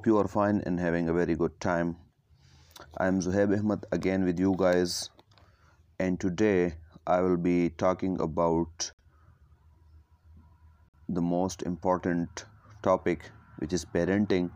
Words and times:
Hope 0.00 0.06
you 0.06 0.16
are 0.16 0.28
fine 0.28 0.62
and 0.64 0.80
having 0.80 1.10
a 1.10 1.12
very 1.12 1.34
good 1.34 1.60
time. 1.60 1.94
I 2.96 3.06
am 3.06 3.20
Zuhaib 3.20 3.50
Ahmed 3.56 3.84
again 3.92 4.24
with 4.24 4.40
you 4.40 4.54
guys, 4.56 5.10
and 5.98 6.18
today 6.18 6.76
I 7.06 7.20
will 7.20 7.36
be 7.36 7.68
talking 7.82 8.18
about 8.18 8.92
the 11.06 11.20
most 11.20 11.64
important 11.64 12.46
topic, 12.82 13.28
which 13.58 13.74
is 13.74 13.84
parenting, 13.84 14.50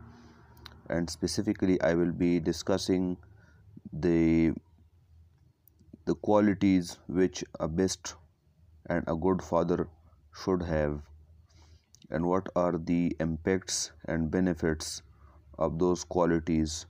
and 0.89 1.07
specifically, 1.07 1.79
I 1.79 1.93
will 1.93 2.11
be 2.25 2.39
discussing 2.39 3.17
the 3.93 4.51
the 6.05 6.15
qualities 6.15 6.97
which 7.07 7.43
a 7.59 7.67
best 7.67 8.15
and 8.87 9.03
a 9.07 9.15
good 9.15 9.43
father 9.43 9.89
should 10.43 10.63
have. 10.63 11.01
And 12.09 12.25
what 12.25 12.49
are 12.55 12.79
the 12.93 13.15
impacts 13.19 13.91
and 14.05 14.31
benefits 14.31 15.03
of 15.57 15.79
those 15.79 16.03
qualities 16.03 16.85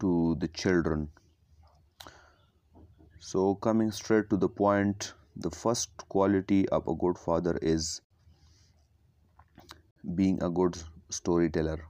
to 0.00 0.36
the 0.40 0.48
children. 0.48 1.08
So 3.18 3.54
coming 3.54 3.90
straight 3.90 4.30
to 4.30 4.36
the 4.36 4.48
point 4.48 5.12
the 5.36 5.50
first 5.50 5.90
quality 6.08 6.68
of 6.68 6.88
a 6.88 6.94
good 6.94 7.18
father 7.18 7.58
is 7.62 8.00
being 10.14 10.42
a 10.42 10.50
good 10.50 10.76
storyteller. 11.10 11.84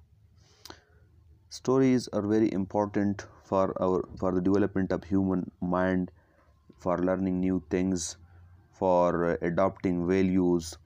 Stories 1.48 2.09
are 2.09 2.23
very 2.23 2.52
important 2.52 3.27
for 3.45 3.74
our 3.82 4.09
for 4.18 4.32
the 4.32 4.40
development 4.40 4.93
of 4.93 5.04
human 5.04 5.51
mind 5.60 6.10
for 6.79 6.99
learning 6.99 7.40
new 7.40 7.62
things 7.71 8.16
for 8.80 9.38
adopting 9.43 10.06
values 10.06 10.77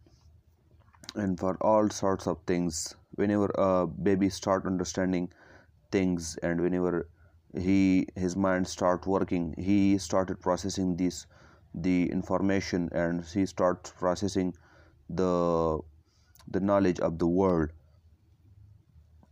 and 1.15 1.39
for 1.39 1.57
all 1.61 1.91
sorts 1.91 2.27
of 2.27 2.39
things 2.47 2.97
whenever 3.17 3.51
a 3.57 3.87
baby 3.87 4.29
start 4.29 4.67
understanding 4.67 5.29
things 5.91 6.37
and 6.43 6.61
whenever 6.61 7.09
he 7.57 8.07
his 8.17 8.37
mind 8.37 8.67
start 8.67 9.07
working 9.07 9.55
he 9.57 9.97
started 9.99 10.41
processing 10.41 10.97
this 10.97 11.27
the 11.75 12.11
information 12.11 12.89
and 12.93 13.25
he 13.25 13.45
starts 13.47 13.93
processing 13.99 14.55
the 15.09 15.81
the 16.49 16.61
knowledge 16.61 17.01
of 17.01 17.19
the 17.19 17.27
world. 17.27 17.71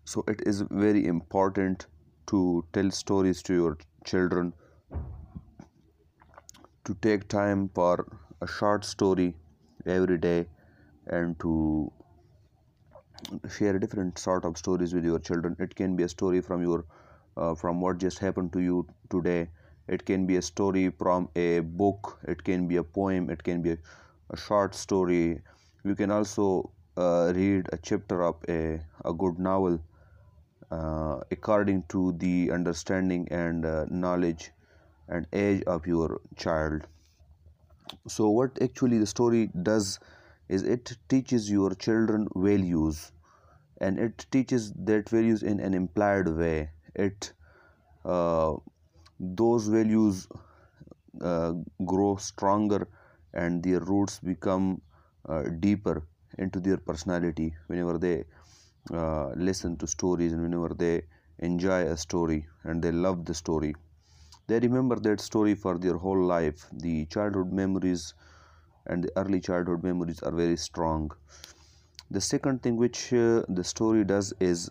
So 0.05 0.25
it 0.27 0.43
is 0.47 0.63
very 0.71 1.07
important 1.07 1.87
to 2.27 2.65
tell 2.73 2.91
stories 2.91 3.43
to 3.45 3.55
your 3.55 3.79
children 4.05 4.53
to 6.85 6.95
take 6.95 7.29
time 7.29 7.69
for 7.75 8.07
a 8.41 8.47
short 8.47 8.85
story 8.85 9.35
every 9.87 10.19
day 10.19 10.47
and 11.07 11.39
to 11.41 11.93
share 13.49 13.79
different 13.79 14.19
sort 14.19 14.45
of 14.45 14.57
stories 14.59 14.95
with 14.95 15.05
your 15.05 15.19
children. 15.19 15.57
It 15.59 15.75
can 15.75 15.97
be 15.97 16.05
a 16.05 16.09
story 16.09 16.41
from 16.41 16.63
your 16.63 16.85
uh, 17.37 17.55
from 17.55 17.81
what 17.81 17.99
just 17.99 18.19
happened 18.19 18.53
to 18.53 18.61
you 18.61 18.87
today. 19.11 19.49
It 19.89 20.05
can 20.07 20.27
be 20.27 20.37
a 20.37 20.43
story 20.43 20.91
from 20.91 21.29
a 21.37 21.61
book. 21.61 22.19
It 22.25 22.45
can 22.45 22.69
be 22.69 22.77
a 22.77 22.85
poem. 22.85 23.31
It 23.31 23.43
can 23.43 23.63
be 23.63 23.73
a, 23.73 23.79
a 24.31 24.37
short 24.37 24.75
story. 24.75 25.41
You 25.85 25.95
can 25.95 26.11
also 26.11 26.71
uh, 26.97 27.33
read 27.35 27.69
a 27.73 27.79
chapter 27.79 28.23
of 28.23 28.37
a, 28.49 28.81
a 29.05 29.13
good 29.13 29.39
novel 29.39 29.81
uh, 30.71 31.21
according 31.31 31.85
to 31.91 32.13
the 32.19 32.51
understanding 32.51 33.29
and 33.31 33.65
uh, 33.65 33.87
knowledge 33.91 34.51
and 35.09 35.27
age 35.33 35.63
of 35.65 35.87
your 35.87 36.21
child. 36.37 36.83
So 38.07 38.29
what 38.31 38.63
actually 38.63 38.99
the 38.99 39.07
story 39.07 39.51
does 39.63 39.99
is 40.57 40.63
it 40.77 40.93
teaches 41.09 41.51
your 41.51 41.71
children 41.87 42.29
values 42.37 43.13
and 43.81 43.99
it 43.99 44.27
teaches 44.31 44.73
that 44.91 45.09
values 45.09 45.43
in 45.43 45.61
an 45.61 45.75
implied 45.75 46.29
way. 46.29 46.71
It 46.95 47.33
uh, 48.05 48.57
those 49.21 49.69
values 49.69 50.29
uh, 51.21 51.53
grow 51.87 52.17
stronger 52.17 52.87
and 53.35 53.63
their 53.63 53.81
roots 53.81 54.19
become 54.21 54.81
uh, 55.29 55.43
deeper 55.61 56.03
into 56.39 56.61
their 56.61 56.77
personality 56.77 57.55
whenever 57.67 57.99
they 57.99 58.25
uh, 58.93 59.29
listen 59.37 59.77
to 59.77 59.87
stories 59.87 60.33
and 60.33 60.43
whenever 60.43 60.75
they 60.75 61.03
enjoy 61.39 61.81
a 61.87 61.97
story 61.97 62.47
and 62.65 62.83
they 62.83 62.93
love 62.93 63.25
the 63.25 63.35
story. 63.35 63.75
They 64.49 64.61
remember 64.61 64.97
that 65.01 65.21
story 65.21 65.55
for 65.55 65.79
their 65.79 65.97
whole 65.97 66.23
life. 66.25 66.67
The 66.73 67.07
childhood 67.07 67.53
memories 67.53 68.15
and 68.87 69.05
the 69.05 69.13
early 69.17 69.41
childhood 69.41 69.83
memories 69.83 70.23
are 70.23 70.33
very 70.33 70.57
strong. 70.57 71.11
The 72.11 72.21
second 72.21 72.63
thing 72.63 72.77
which 72.77 73.13
uh, 73.13 73.43
the 73.49 73.65
story 73.65 74.05
does 74.05 74.33
is 74.41 74.71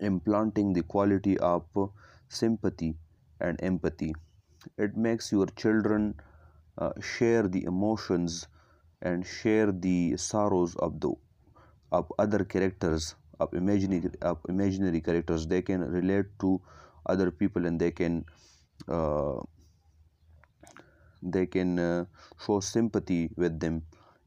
implanting 0.00 0.72
the 0.72 0.82
quality 0.82 1.38
of 1.38 1.64
sympathy 2.28 2.96
and 3.40 3.58
empathy. 3.62 4.14
It 4.78 4.96
makes 4.96 5.32
your 5.32 5.46
children 5.46 6.14
uh, 6.78 6.92
share 7.00 7.48
the 7.48 7.64
emotions 7.64 8.48
and 9.02 9.24
share 9.24 9.70
the 9.72 10.16
sorrows 10.16 10.74
of 10.76 11.00
the 11.00 11.12
of 11.92 12.12
other 12.18 12.44
characters 12.44 13.14
of 13.40 13.52
imaginary 13.54 14.10
of 14.22 14.38
imaginary 14.48 15.00
characters. 15.00 15.46
They 15.46 15.62
can 15.62 15.80
relate 15.80 16.26
to 16.40 16.60
other 17.06 17.30
people 17.30 17.66
and 17.66 17.80
they 17.80 17.90
can 17.90 18.24
uh, 18.88 19.40
they 21.24 21.46
can 21.46 21.78
uh, 21.78 22.04
show 22.46 22.60
sympathy 22.60 23.30
with 23.36 23.58
them 23.60 23.82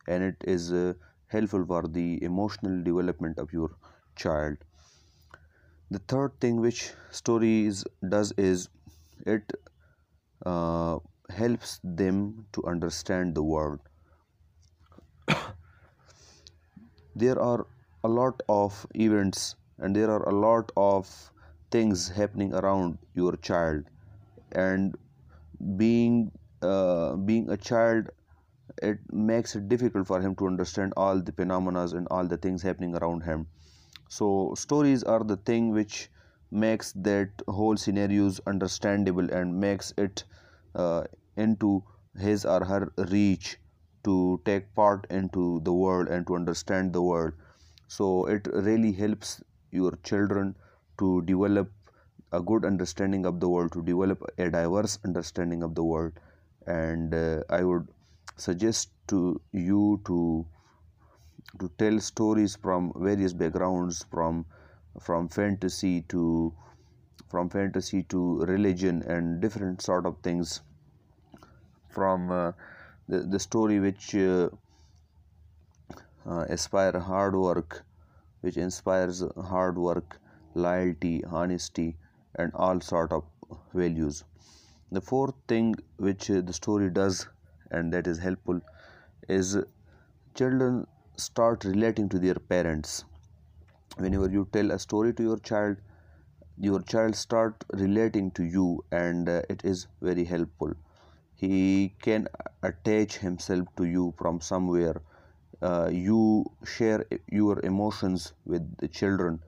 and 0.07 0.23
it 0.23 0.35
is 0.45 0.71
uh, 0.73 0.93
helpful 1.27 1.65
for 1.65 1.83
the 1.87 2.23
emotional 2.23 2.83
development 2.83 3.39
of 3.39 3.53
your 3.53 3.71
child. 4.15 4.57
The 5.91 5.99
third 5.99 6.39
thing 6.39 6.61
which 6.61 6.93
stories 7.11 7.83
does 8.07 8.31
is 8.37 8.69
it 9.25 9.51
uh, 10.45 10.99
helps 11.29 11.79
them 11.83 12.47
to 12.53 12.63
understand 12.65 13.35
the 13.35 13.43
world. 13.43 13.79
There 17.15 17.37
are 17.41 17.67
a 18.03 18.07
lot 18.07 18.41
of 18.47 18.87
events 18.95 19.55
and 19.77 19.95
there 19.95 20.09
are 20.09 20.23
a 20.29 20.33
lot 20.33 20.71
of 20.77 21.31
things 21.71 22.07
happening 22.09 22.53
around 22.53 22.97
your 23.13 23.35
child 23.35 23.83
and 24.53 24.95
being 25.77 26.31
uh, 26.61 27.15
being 27.15 27.49
a 27.49 27.57
child 27.57 28.09
it 28.81 28.99
makes 29.11 29.55
it 29.55 29.69
difficult 29.69 30.05
for 30.07 30.21
him 30.21 30.35
to 30.35 30.47
understand 30.47 30.93
all 30.97 31.19
the 31.19 31.31
phenomena 31.31 31.83
and 31.95 32.07
all 32.11 32.27
the 32.27 32.37
things 32.37 32.61
happening 32.61 32.95
around 32.95 33.21
him. 33.21 33.47
So 34.09 34.53
stories 34.55 35.03
are 35.03 35.23
the 35.23 35.37
thing 35.37 35.71
which 35.71 36.09
makes 36.51 36.91
that 36.93 37.29
whole 37.47 37.77
scenarios 37.77 38.39
understandable 38.45 39.29
and 39.31 39.59
makes 39.59 39.93
it 39.97 40.23
uh, 40.75 41.03
into 41.35 41.83
his 42.17 42.45
or 42.45 42.63
her 42.65 42.91
reach 42.97 43.57
to 44.03 44.41
take 44.45 44.73
part 44.75 45.07
into 45.09 45.61
the 45.63 45.73
world 45.73 46.07
and 46.07 46.25
to 46.27 46.35
understand 46.35 46.93
the 46.93 47.01
world. 47.01 47.33
So 47.87 48.25
it 48.25 48.47
really 48.53 48.91
helps 48.91 49.41
your 49.71 49.97
children 50.03 50.55
to 50.99 51.21
develop 51.23 51.71
a 52.31 52.41
good 52.41 52.65
understanding 52.65 53.25
of 53.25 53.39
the 53.39 53.49
world 53.49 53.71
to 53.71 53.81
develop 53.81 54.21
a 54.37 54.49
diverse 54.49 54.99
understanding 55.05 55.63
of 55.63 55.75
the 55.75 55.83
world 55.83 56.13
and 56.67 57.13
uh, 57.13 57.43
I 57.49 57.63
would 57.63 57.87
suggest 58.35 58.89
to 59.07 59.41
you 59.51 60.01
to 60.05 60.45
to 61.59 61.71
tell 61.79 61.99
stories 61.99 62.55
from 62.55 62.91
various 62.95 63.33
backgrounds 63.33 64.05
from 64.11 64.45
from 64.99 65.29
fantasy 65.29 66.01
to 66.13 66.53
from 67.29 67.49
fantasy 67.49 68.03
to 68.03 68.39
religion 68.45 69.01
and 69.03 69.41
different 69.41 69.81
sort 69.81 70.05
of 70.05 70.17
things 70.21 70.61
from 71.89 72.31
uh, 72.31 72.51
the, 73.07 73.19
the 73.19 73.39
story 73.39 73.79
which 73.79 74.13
uh, 74.15 74.49
uh, 76.25 76.45
aspire 76.49 76.99
hard 76.99 77.35
work 77.35 77.83
which 78.41 78.57
inspires 78.57 79.23
hard 79.51 79.77
work 79.77 80.19
loyalty 80.53 81.23
honesty 81.25 81.95
and 82.35 82.51
all 82.53 82.79
sort 82.79 83.11
of 83.11 83.23
values 83.73 84.23
the 84.91 85.01
fourth 85.01 85.35
thing 85.47 85.75
which 85.97 86.29
uh, 86.31 86.41
the 86.41 86.53
story 86.53 86.89
does 86.89 87.27
and 87.71 87.91
that 87.93 88.07
is 88.07 88.17
helpful 88.17 88.61
is 89.27 89.57
children 90.35 90.87
start 91.17 91.65
relating 91.65 92.07
to 92.09 92.19
their 92.19 92.35
parents. 92.35 93.03
Whenever 93.97 94.29
you 94.29 94.47
tell 94.53 94.71
a 94.71 94.79
story 94.79 95.13
to 95.13 95.23
your 95.23 95.37
child 95.39 95.77
your 96.59 96.81
child 96.81 97.15
start 97.15 97.63
relating 97.73 98.31
to 98.31 98.43
you 98.43 98.83
and 98.91 99.29
uh, 99.29 99.41
it 99.49 99.63
is 99.63 99.87
very 100.01 100.23
helpful. 100.23 100.73
He 101.35 101.93
can 102.01 102.27
attach 102.63 103.17
himself 103.17 103.67
to 103.75 103.83
you 103.85 104.13
from 104.17 104.41
somewhere. 104.41 105.01
Uh, 105.61 105.89
you 105.91 106.45
share 106.65 107.05
your 107.29 107.59
emotions 107.63 108.33
with 108.45 108.77
the 108.77 108.87
children 108.87 109.39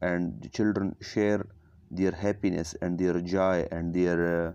and 0.00 0.42
the 0.42 0.48
children 0.48 0.94
share 1.00 1.46
their 1.90 2.12
happiness 2.12 2.74
and 2.82 2.98
their 2.98 3.20
joy 3.20 3.66
and 3.70 3.94
their 3.94 4.48
uh, 4.48 4.52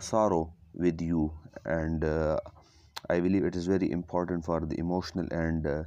sorrow 0.00 0.52
with 0.74 1.00
you 1.00 1.32
and 1.64 2.04
uh, 2.04 2.38
i 3.10 3.20
believe 3.20 3.44
it 3.44 3.56
is 3.60 3.66
very 3.66 3.90
important 3.90 4.44
for 4.44 4.60
the 4.60 4.78
emotional 4.78 5.26
and 5.32 5.66
uh, 5.66 5.82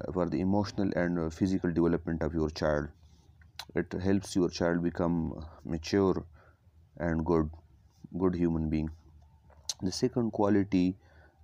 uh, 0.00 0.12
for 0.12 0.26
the 0.28 0.40
emotional 0.40 0.90
and 0.96 1.18
uh, 1.18 1.30
physical 1.30 1.72
development 1.72 2.22
of 2.22 2.34
your 2.34 2.50
child. 2.50 2.88
It 3.74 3.92
helps 4.02 4.36
your 4.36 4.48
child 4.48 4.82
become 4.82 5.44
mature 5.64 6.24
and 6.98 7.24
good 7.24 7.50
good 8.18 8.34
human 8.34 8.68
being. 8.70 8.90
The 9.82 9.92
second 9.92 10.32
quality 10.32 10.96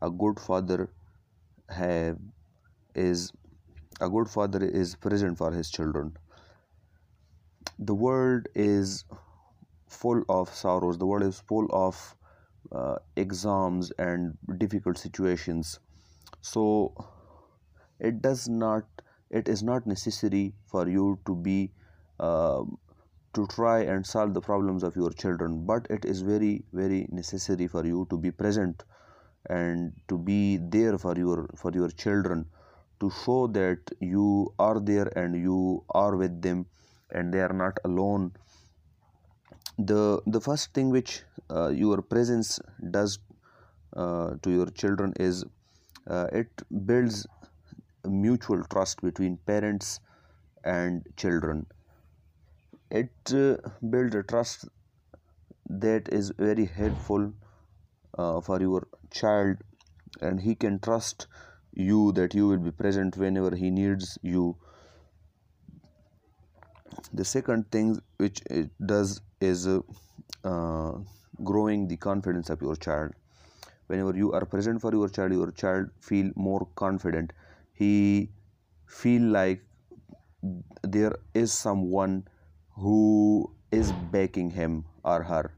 a 0.02 0.11
good 0.11 0.40
father 0.40 0.88
have 1.69 2.19
is 2.94 3.32
a 4.00 4.08
good 4.08 4.29
father 4.29 4.64
is 4.64 4.94
present 4.96 5.38
for 5.38 5.52
his 5.52 5.70
children. 5.70 6.17
The 7.79 7.94
world 7.94 8.49
is 8.55 9.05
full 9.88 10.23
of 10.29 10.53
sorrows. 10.55 10.99
The 10.99 11.06
world 11.06 11.25
is 11.25 11.41
full 11.41 11.69
of 11.73 12.17
uh, 12.73 12.97
exams 13.17 13.91
and 13.99 14.37
difficult 14.59 14.99
situations. 14.99 15.79
So 16.41 16.94
it 17.99 18.21
does 18.23 18.49
not 18.49 18.85
it 19.31 19.49
is 19.49 19.62
not 19.62 19.87
necessary 19.87 20.55
for 20.67 20.88
you 20.88 21.19
to 21.27 21.35
be 21.35 21.71
uh, 22.21 22.62
to 23.35 23.47
try 23.49 23.81
and 23.81 24.06
solve 24.06 24.35
the 24.35 24.41
problems 24.41 24.83
of 24.83 24.97
your 24.97 25.11
children 25.11 25.65
but 25.67 25.87
it 25.91 26.05
is 26.05 26.23
very 26.23 26.65
very 26.73 27.06
necessary 27.11 27.67
for 27.67 27.85
you 27.85 28.06
to 28.11 28.17
be 28.17 28.31
present 28.31 28.85
and 29.50 29.93
to 30.09 30.19
be 30.19 30.56
there 30.56 30.99
for 30.99 31.15
your 31.17 31.49
for 31.56 31.73
your 31.73 31.89
children 31.89 32.47
to 33.00 33.11
show 33.11 33.47
that 33.47 33.79
you 34.00 34.53
are 34.59 34.81
there 34.81 35.06
and 35.19 35.37
you 35.37 35.85
are 35.91 36.17
with 36.17 36.41
them 36.43 36.65
and 37.11 37.32
they 37.32 37.41
are 37.41 37.53
not 37.53 37.79
alone 37.85 38.32
the 39.78 40.20
the 40.26 40.40
first 40.40 40.73
thing 40.75 40.90
which 40.90 41.23
uh, 41.50 41.69
your 41.69 42.02
presence 42.02 42.58
does 42.90 43.19
uh, 43.94 44.34
to 44.43 44.50
your 44.50 44.67
children 44.70 45.12
is 45.19 45.44
uh, 46.08 46.26
it 46.32 46.50
builds 46.87 47.26
mutual 48.05 48.62
trust 48.64 49.02
between 49.02 49.37
parents 49.38 50.00
and 50.64 51.06
children. 51.17 51.67
It 52.90 53.12
uh, 53.32 53.58
builds 53.88 54.17
a 54.17 54.25
trust 54.25 54.67
that 55.69 56.08
is 56.08 56.31
very 56.38 56.64
helpful 56.67 57.32
uh, 58.19 58.40
for 58.40 58.61
your 58.61 58.87
child 59.11 59.58
and 60.20 60.40
he 60.40 60.55
can 60.55 60.79
trust 60.81 61.26
you 61.72 62.12
that 62.12 62.34
you 62.34 62.49
will 62.49 62.58
be 62.58 62.70
present 62.70 63.17
whenever 63.17 63.55
he 63.56 63.70
needs 63.70 64.19
you 64.22 64.56
the 67.12 67.25
second 67.25 67.70
thing 67.70 68.00
which 68.19 68.41
it 68.50 68.70
does 68.87 69.20
is 69.41 69.67
uh, 69.67 69.81
uh, 70.44 70.93
growing 71.44 71.88
the 71.88 71.97
confidence 71.97 72.50
of 72.50 72.61
your 72.62 72.76
child. 72.76 73.12
Whenever 73.87 74.17
you 74.17 74.32
are 74.32 74.44
present 74.44 74.81
for 74.81 74.93
your 74.93 75.08
child 75.08 75.32
your 75.32 75.50
child 75.53 75.91
feel 76.00 76.31
more 76.35 76.67
confident. 76.75 77.32
He 77.75 78.31
feel 78.87 79.23
like 79.23 79.62
there 80.82 81.17
is 81.35 81.53
someone 81.53 82.26
who 82.70 83.50
is 83.70 83.93
backing 84.12 84.50
him 84.50 84.85
or 85.05 85.23
her 85.23 85.53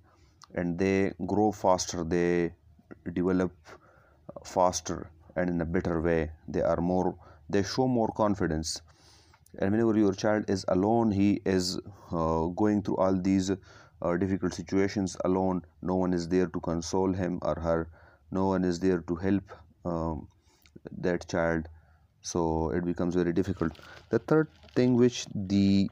and 0.54 0.78
they 0.78 1.12
grow 1.26 1.52
faster 1.52 2.04
they 2.04 2.52
develop 3.12 3.52
faster 4.44 5.10
and 5.36 5.50
in 5.50 5.60
a 5.60 5.64
better 5.64 6.00
way. 6.00 6.30
They 6.48 6.62
are 6.62 6.80
more 6.80 7.14
they 7.48 7.62
show 7.62 7.86
more 7.88 8.08
confidence 8.08 8.82
and 9.58 9.72
whenever 9.72 9.96
your 9.98 10.12
child 10.12 10.48
is 10.48 10.64
alone 10.68 11.10
he 11.10 11.40
is 11.44 11.78
uh, 12.12 12.46
going 12.62 12.82
through 12.82 12.96
all 12.96 13.14
these 13.14 13.50
uh, 13.50 14.16
difficult 14.16 14.54
situations 14.54 15.16
alone 15.24 15.62
no 15.82 15.96
one 15.96 16.12
is 16.12 16.28
there 16.28 16.46
to 16.46 16.60
console 16.60 17.12
him 17.12 17.38
or 17.42 17.54
her 17.68 17.88
no 18.30 18.46
one 18.46 18.64
is 18.64 18.78
there 18.80 19.00
to 19.00 19.14
help 19.14 19.42
um, 19.84 20.28
that 21.00 21.28
child. 21.28 21.68
So 22.22 22.70
it 22.70 22.84
becomes 22.84 23.14
very 23.14 23.32
difficult. 23.32 23.72
The 24.10 24.18
third 24.18 24.48
thing 24.74 24.96
which 24.96 25.26
the, 25.34 25.90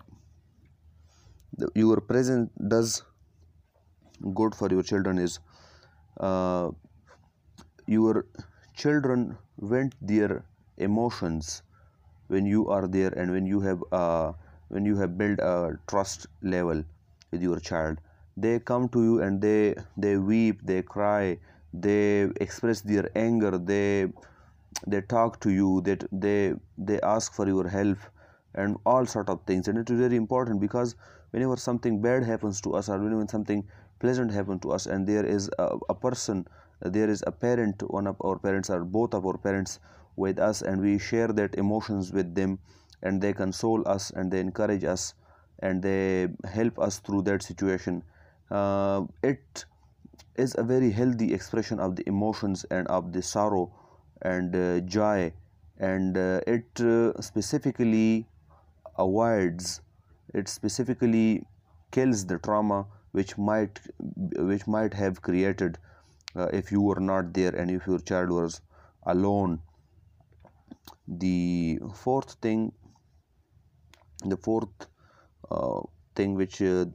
the 1.56 1.68
your 1.74 2.00
presence 2.00 2.50
does 2.68 3.02
good 4.34 4.54
for 4.54 4.68
your 4.68 4.82
children 4.82 5.18
is 5.18 5.38
uh, 6.20 6.70
your 7.86 8.26
children 8.74 9.36
vent 9.58 9.94
their 10.00 10.44
emotions 10.76 11.62
when 12.28 12.46
you 12.46 12.68
are 12.68 12.86
there 12.86 13.10
and 13.10 13.30
when 13.32 13.46
you 13.46 13.60
have 13.60 13.82
uh, 13.92 14.32
when 14.68 14.84
you 14.84 14.96
have 14.96 15.16
built 15.18 15.38
a 15.38 15.78
trust 15.86 16.26
level 16.42 16.82
with 17.30 17.42
your 17.42 17.58
child 17.60 18.00
they 18.36 18.58
come 18.58 18.88
to 18.88 19.02
you 19.02 19.22
and 19.22 19.40
they 19.40 19.74
they 19.96 20.16
weep 20.16 20.60
they 20.62 20.82
cry 20.82 21.38
they 21.72 22.28
express 22.40 22.80
their 22.80 23.10
anger 23.14 23.58
they 23.58 24.06
they 24.86 25.00
talk 25.00 25.40
to 25.40 25.50
you 25.50 25.80
that 25.82 26.04
they 26.12 26.54
they 26.76 27.00
ask 27.00 27.32
for 27.32 27.46
your 27.46 27.68
help 27.68 27.98
and 28.54 28.76
all 28.84 29.06
sort 29.06 29.28
of 29.28 29.40
things. 29.46 29.68
And 29.68 29.78
it 29.78 29.90
is 29.90 29.98
very 29.98 30.16
important 30.16 30.60
because 30.60 30.96
whenever 31.30 31.56
something 31.56 32.00
bad 32.00 32.24
happens 32.24 32.60
to 32.62 32.74
us 32.74 32.88
or 32.88 32.98
whenever 32.98 33.26
something 33.28 33.64
pleasant 33.98 34.30
happens 34.32 34.60
to 34.62 34.72
us 34.72 34.86
and 34.86 35.06
there 35.06 35.24
is 35.24 35.50
a, 35.58 35.76
a 35.88 35.94
person 35.94 36.46
there 36.82 37.08
is 37.08 37.24
a 37.26 37.32
parent 37.32 37.82
one 37.90 38.06
of 38.06 38.16
our 38.22 38.38
parents 38.38 38.68
or 38.68 38.84
both 38.84 39.14
of 39.14 39.24
our 39.24 39.38
parents 39.38 39.78
with 40.16 40.38
us 40.38 40.62
and 40.62 40.80
we 40.80 40.98
share 40.98 41.28
that 41.28 41.54
emotions 41.54 42.12
with 42.12 42.34
them 42.34 42.58
and 43.02 43.20
they 43.20 43.32
console 43.32 43.86
us 43.86 44.10
and 44.10 44.30
they 44.32 44.40
encourage 44.40 44.84
us 44.84 45.14
and 45.60 45.82
they 45.82 46.28
help 46.44 46.78
us 46.78 46.98
through 46.98 47.22
that 47.22 47.42
situation. 47.42 48.02
Uh, 48.50 49.04
it 49.22 49.64
is 50.36 50.54
a 50.58 50.62
very 50.62 50.90
healthy 50.90 51.32
expression 51.32 51.80
of 51.80 51.96
the 51.96 52.06
emotions 52.08 52.64
and 52.70 52.86
of 52.88 53.12
the 53.12 53.22
sorrow 53.22 53.72
and 54.22 54.54
uh, 54.54 54.80
joy 54.80 55.32
and 55.78 56.16
uh, 56.16 56.40
it 56.46 56.80
uh, 56.80 57.18
specifically 57.20 58.26
avoids 58.98 59.80
it 60.34 60.48
specifically 60.48 61.44
kills 61.90 62.26
the 62.26 62.38
trauma 62.38 62.86
which 63.12 63.36
might 63.38 63.80
which 64.50 64.66
might 64.66 64.94
have 64.94 65.20
created 65.22 65.78
uh, 66.34 66.48
if 66.52 66.72
you 66.72 66.80
were 66.80 67.00
not 67.00 67.32
there 67.32 67.54
and 67.54 67.70
if 67.70 67.86
your 67.86 67.98
child 67.98 68.30
was 68.30 68.60
alone 69.06 69.60
the 71.06 71.78
fourth 71.94 72.32
thing 72.40 72.72
the 74.24 74.36
fourth 74.36 74.86
uh, 75.50 75.80
thing 76.14 76.34
which 76.34 76.60
uh, 76.62 76.86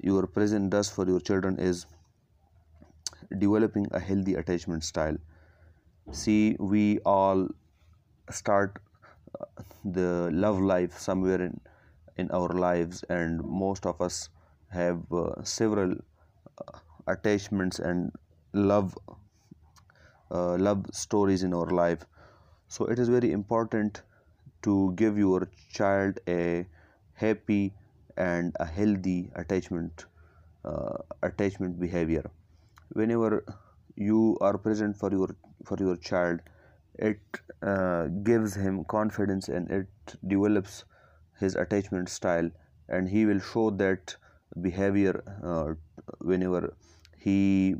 your 0.00 0.26
present 0.26 0.70
does 0.70 0.90
for 0.90 1.06
your 1.06 1.20
children 1.20 1.58
is 1.58 1.86
developing 3.38 3.86
a 3.92 4.00
healthy 4.00 4.34
attachment 4.34 4.84
style. 4.84 5.16
See 6.12 6.56
we 6.58 6.98
all 7.00 7.48
start 8.30 8.80
uh, 9.40 9.44
the 9.84 10.30
love 10.32 10.60
life 10.60 10.98
somewhere 10.98 11.40
in 11.42 11.60
in 12.16 12.30
our 12.30 12.48
lives 12.48 13.02
and 13.08 13.42
most 13.44 13.86
of 13.86 14.00
us 14.00 14.28
have 14.68 15.00
uh, 15.12 15.42
several 15.42 15.94
uh, 15.94 16.78
attachments 17.08 17.78
and 17.78 18.12
love 18.52 18.96
uh, 20.30 20.56
love 20.56 20.86
stories 20.92 21.42
in 21.42 21.54
our 21.54 21.66
life 21.66 22.06
so 22.74 22.86
it 22.92 22.98
is 22.98 23.08
very 23.08 23.30
important 23.30 24.02
to 24.62 24.92
give 24.96 25.16
your 25.16 25.48
child 25.72 26.18
a 26.26 26.66
happy 27.12 27.72
and 28.16 28.56
a 28.58 28.64
healthy 28.64 29.30
attachment 29.36 30.06
uh, 30.64 30.96
attachment 31.22 31.78
behavior. 31.78 32.24
Whenever 32.94 33.44
you 33.96 34.36
are 34.40 34.58
present 34.58 34.96
for 34.96 35.10
your 35.12 35.28
for 35.64 35.76
your 35.78 35.96
child 35.96 36.40
it 37.10 37.40
uh, 37.62 38.06
gives 38.30 38.54
him 38.54 38.82
confidence 38.84 39.48
and 39.48 39.70
it 39.70 40.16
develops 40.26 40.84
his 41.38 41.54
attachment 41.54 42.08
style 42.08 42.50
and 42.88 43.08
he 43.08 43.24
will 43.26 43.40
show 43.52 43.70
that 43.70 44.16
behavior 44.62 45.14
uh, 45.44 45.74
whenever 46.32 46.74
he 47.18 47.76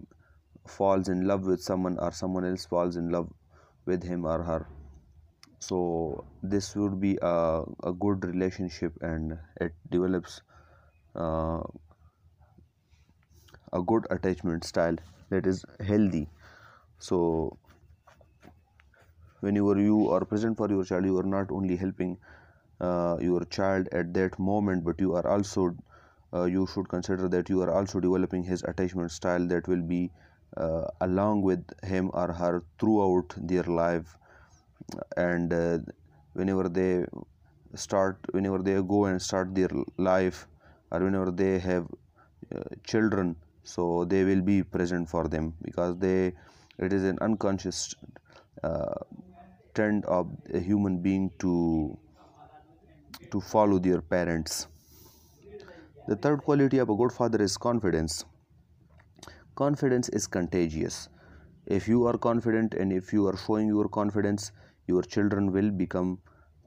falls 0.68 1.08
in 1.08 1.26
love 1.26 1.44
with 1.52 1.60
someone 1.62 1.98
or 1.98 2.12
someone 2.12 2.44
else 2.44 2.64
falls 2.64 2.96
in 2.96 3.10
love 3.10 3.28
with 3.86 4.02
him 4.02 4.24
or 4.24 4.42
her 4.42 4.66
so 5.66 6.24
this 6.42 6.74
would 6.76 7.00
be 7.00 7.18
a, 7.22 7.62
a 7.84 7.92
good 7.92 8.24
relationship 8.24 8.92
and 9.00 9.38
it 9.60 9.72
develops 9.90 10.42
uh, 11.16 11.62
a 13.72 13.82
good 13.82 14.06
attachment 14.10 14.64
style 14.64 14.96
that 15.30 15.46
is 15.46 15.64
healthy. 15.86 16.28
So 16.98 17.58
whenever 19.40 19.78
you 19.80 20.10
are 20.10 20.24
present 20.24 20.56
for 20.56 20.68
your 20.68 20.84
child 20.84 21.04
you 21.04 21.18
are 21.18 21.30
not 21.34 21.50
only 21.50 21.76
helping 21.76 22.16
uh, 22.80 23.16
your 23.20 23.44
child 23.44 23.88
at 23.92 24.12
that 24.14 24.38
moment 24.38 24.84
but 24.84 25.00
you 25.00 25.14
are 25.14 25.26
also 25.26 25.74
uh, 26.32 26.44
you 26.44 26.66
should 26.74 26.88
consider 26.88 27.28
that 27.28 27.48
you 27.48 27.62
are 27.62 27.70
also 27.70 28.00
developing 28.00 28.42
his 28.42 28.62
attachment 28.64 29.10
style 29.10 29.46
that 29.46 29.68
will 29.68 29.82
be 29.82 30.10
uh, 30.56 30.84
along 31.00 31.42
with 31.42 31.64
him 31.84 32.10
or 32.12 32.32
her 32.32 32.62
throughout 32.78 33.34
their 33.36 33.62
life 33.64 34.16
and 35.16 35.52
uh, 35.52 35.78
whenever 36.34 36.68
they 36.68 37.04
start 37.74 38.18
whenever 38.32 38.58
they 38.58 38.74
go 38.82 39.06
and 39.06 39.20
start 39.20 39.54
their 39.54 39.70
life 39.98 40.46
or 40.90 41.00
whenever 41.00 41.30
they 41.30 41.58
have 41.58 41.86
uh, 42.54 42.62
children 42.86 43.34
so 43.62 44.04
they 44.04 44.24
will 44.24 44.42
be 44.42 44.62
present 44.62 45.08
for 45.08 45.26
them 45.28 45.54
because 45.62 45.96
they 45.98 46.32
it 46.78 46.92
is 46.92 47.04
an 47.04 47.18
unconscious 47.20 47.94
uh, 48.62 48.94
stand 49.74 50.04
of 50.04 50.28
a 50.52 50.60
human 50.60 51.00
being 51.02 51.30
to 51.38 51.98
to 53.30 53.40
follow 53.40 53.78
their 53.78 54.00
parents. 54.00 54.68
The 56.06 56.16
third 56.16 56.42
quality 56.44 56.78
of 56.78 56.90
a 56.90 56.94
good 56.94 57.12
father 57.12 57.42
is 57.42 57.56
confidence. 57.56 58.24
Confidence 59.56 60.08
is 60.10 60.26
contagious. 60.26 61.08
If 61.66 61.88
you 61.88 62.06
are 62.06 62.16
confident 62.18 62.74
and 62.74 62.92
if 62.92 63.12
you 63.12 63.26
are 63.26 63.36
showing 63.36 63.68
your 63.68 63.88
confidence 63.88 64.52
your 64.86 65.02
children 65.02 65.52
will 65.52 65.70
become 65.70 66.18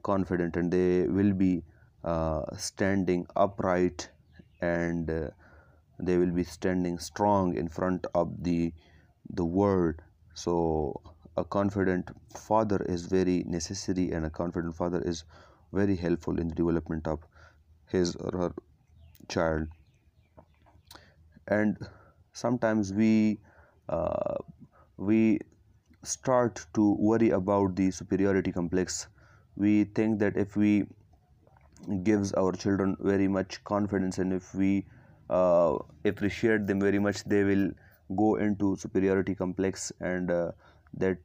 confident 0.02 0.56
and 0.56 0.72
they 0.72 1.06
will 1.06 1.32
be 1.32 1.62
uh, 2.04 2.42
standing 2.56 3.26
upright 3.36 4.08
and 4.60 5.10
uh, 5.10 5.28
they 5.98 6.16
will 6.16 6.30
be 6.30 6.44
standing 6.44 6.98
strong 6.98 7.54
in 7.56 7.68
front 7.68 8.06
of 8.14 8.42
the 8.42 8.72
the 9.30 9.44
world. 9.44 9.96
So 10.34 11.00
a 11.36 11.44
confident 11.44 12.10
father 12.34 12.78
is 12.88 13.06
very 13.06 13.44
necessary 13.46 14.10
and 14.12 14.24
a 14.24 14.30
confident 14.30 14.74
father 14.74 15.02
is 15.02 15.24
very 15.72 15.96
helpful 15.96 16.38
in 16.38 16.48
the 16.48 16.54
development 16.54 17.06
of 17.06 17.20
his 17.86 18.16
or 18.16 18.38
her 18.38 18.52
child. 19.28 19.68
And 21.46 21.76
sometimes 22.32 22.92
we 22.92 23.40
uh, 23.88 24.36
we 24.96 25.40
start 26.02 26.64
to 26.74 26.94
worry 26.98 27.30
about 27.30 27.74
the 27.76 27.90
superiority 27.90 28.52
complex. 28.52 29.08
We 29.56 29.84
think 29.84 30.18
that 30.20 30.36
if 30.36 30.56
we 30.56 30.86
gives 32.02 32.32
our 32.32 32.52
children 32.52 32.96
very 33.00 33.28
much 33.28 33.62
confidence 33.64 34.18
and 34.18 34.32
if 34.32 34.54
we 34.54 34.84
uh, 35.30 35.76
appreciate 36.04 36.66
them 36.66 36.80
very 36.80 36.98
much 36.98 37.24
they 37.24 37.44
will 37.44 37.70
go 38.16 38.36
into 38.36 38.76
superiority 38.76 39.34
complex 39.34 39.92
and 40.00 40.30
uh, 40.30 40.50
that 40.94 41.18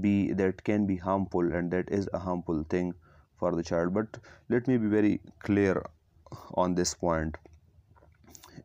be 0.00 0.32
that 0.32 0.62
can 0.64 0.86
be 0.86 0.96
harmful 0.96 1.52
and 1.52 1.70
that 1.70 1.88
is 1.90 2.08
a 2.12 2.18
harmful 2.18 2.64
thing 2.68 2.94
for 3.38 3.54
the 3.56 3.62
child. 3.62 3.94
But 3.94 4.18
let 4.48 4.68
me 4.68 4.76
be 4.76 4.88
very 4.88 5.20
clear 5.40 5.82
on 6.54 6.74
this 6.74 6.94
point. 6.94 7.36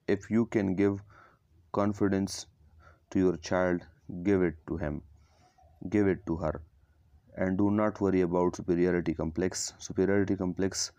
If 0.08 0.29
you 0.29 0.46
can 0.46 0.75
give 0.75 1.01
confidence 1.72 2.46
to 3.12 3.20
your 3.20 3.38
child 3.38 3.82
give 4.24 4.44
it 4.44 4.55
to 4.67 4.77
him 4.77 5.01
give 5.89 6.07
it 6.07 6.25
to 6.25 6.35
her. 6.37 6.61
And 7.37 7.57
do 7.57 7.69
not 7.71 7.99
worry 7.99 8.21
about 8.21 8.55
superiority 8.55 9.13
complex. 9.13 9.73
Superiority 9.77 10.35
complex 10.35 10.91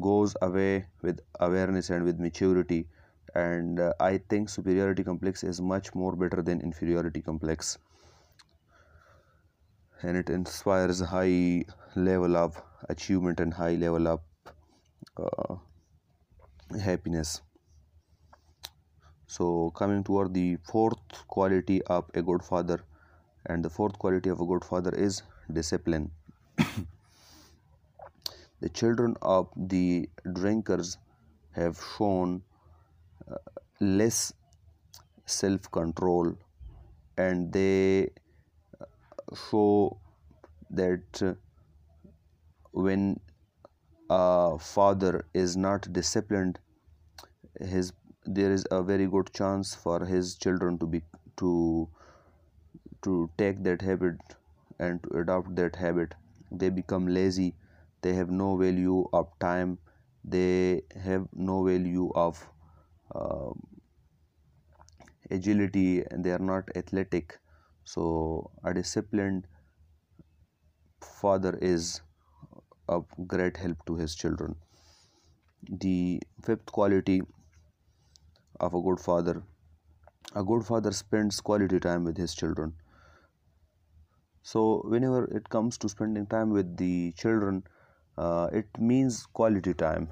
goes 0.00 0.36
away 0.42 0.86
with 1.02 1.20
awareness 1.40 1.90
and 1.90 2.04
with 2.04 2.18
maturity. 2.18 2.86
And 3.34 3.78
uh, 3.78 3.92
i 4.00 4.18
think 4.18 4.48
superiority 4.48 5.04
complex 5.04 5.44
is 5.44 5.60
much 5.60 5.94
more 5.94 6.16
better 6.16 6.42
than 6.42 6.60
inferiority 6.60 7.22
complex. 7.22 7.78
And 10.02 10.16
it 10.16 10.30
inspires 10.30 11.00
high 11.00 11.64
level 11.94 12.36
of 12.36 12.60
achievement 12.88 13.40
and 13.40 13.54
high 13.54 13.74
level 13.74 14.08
of 14.08 14.20
uh, 15.16 15.56
happiness. 16.78 17.40
So 19.26 19.70
coming 19.70 20.02
toward 20.02 20.34
the 20.34 20.56
fourth 20.64 21.26
quality 21.28 21.82
of 21.82 22.10
a 22.14 22.22
good 22.22 22.42
father 22.42 22.80
and 23.46 23.64
the 23.64 23.70
fourth 23.70 23.98
quality 23.98 24.30
of 24.30 24.40
a 24.40 24.46
good 24.46 24.64
father 24.64 24.94
is 24.94 25.22
discipline. 25.52 26.10
The 28.60 28.68
children 28.68 29.16
of 29.22 29.48
the 29.56 30.08
drinkers 30.34 30.98
have 31.52 31.80
shown 31.96 32.42
uh, 33.30 33.36
less 33.80 34.34
self 35.24 35.70
control 35.70 36.34
and 37.16 37.50
they 37.52 38.10
uh, 38.80 38.84
show 39.50 39.98
that 40.70 41.22
uh, 41.22 41.34
when 42.72 43.18
a 44.10 44.58
father 44.58 45.24
is 45.32 45.56
not 45.56 45.92
disciplined 45.92 46.58
his 47.60 47.92
there 48.26 48.52
is 48.52 48.66
a 48.70 48.82
very 48.82 49.06
good 49.06 49.32
chance 49.32 49.74
for 49.74 50.04
his 50.04 50.34
children 50.36 50.78
to 50.78 50.86
be 50.86 51.02
to 51.36 51.88
to 53.02 53.30
take 53.38 53.62
that 53.64 53.82
habit 53.82 54.18
and 54.78 55.02
to 55.04 55.18
adopt 55.20 55.54
that 55.56 55.76
habit 55.76 56.14
they 56.50 56.68
become 56.70 57.06
lazy. 57.06 57.54
They 58.02 58.14
have 58.14 58.30
no 58.30 58.56
value 58.56 59.06
of 59.12 59.28
time. 59.38 59.78
They 60.24 60.82
have 61.04 61.28
no 61.32 61.64
value 61.64 62.10
of 62.14 62.48
uh, 63.14 63.52
agility 65.30 66.02
and 66.10 66.24
they 66.24 66.30
are 66.32 66.38
not 66.38 66.68
athletic. 66.76 67.38
So 67.84 68.50
a 68.64 68.74
disciplined 68.74 69.46
father 71.02 71.56
is 71.60 72.00
of 72.88 73.06
great 73.26 73.56
help 73.58 73.84
to 73.86 73.96
his 73.96 74.14
children. 74.14 74.56
The 75.70 76.20
fifth 76.42 76.66
quality 76.66 77.22
of 78.60 78.74
a 78.74 78.80
good 78.80 79.00
father 79.00 79.42
a 80.34 80.42
good 80.44 80.64
father 80.66 80.92
spends 80.92 81.40
quality 81.40 81.80
time 81.80 82.04
with 82.04 82.16
his 82.16 82.34
children 82.34 82.74
so 84.42 84.82
whenever 84.86 85.24
it 85.36 85.48
comes 85.48 85.76
to 85.78 85.88
spending 85.88 86.26
time 86.26 86.50
with 86.50 86.76
the 86.76 87.12
children 87.12 87.62
uh, 88.16 88.48
it 88.52 88.66
means 88.78 89.26
quality 89.26 89.72
time. 89.72 90.08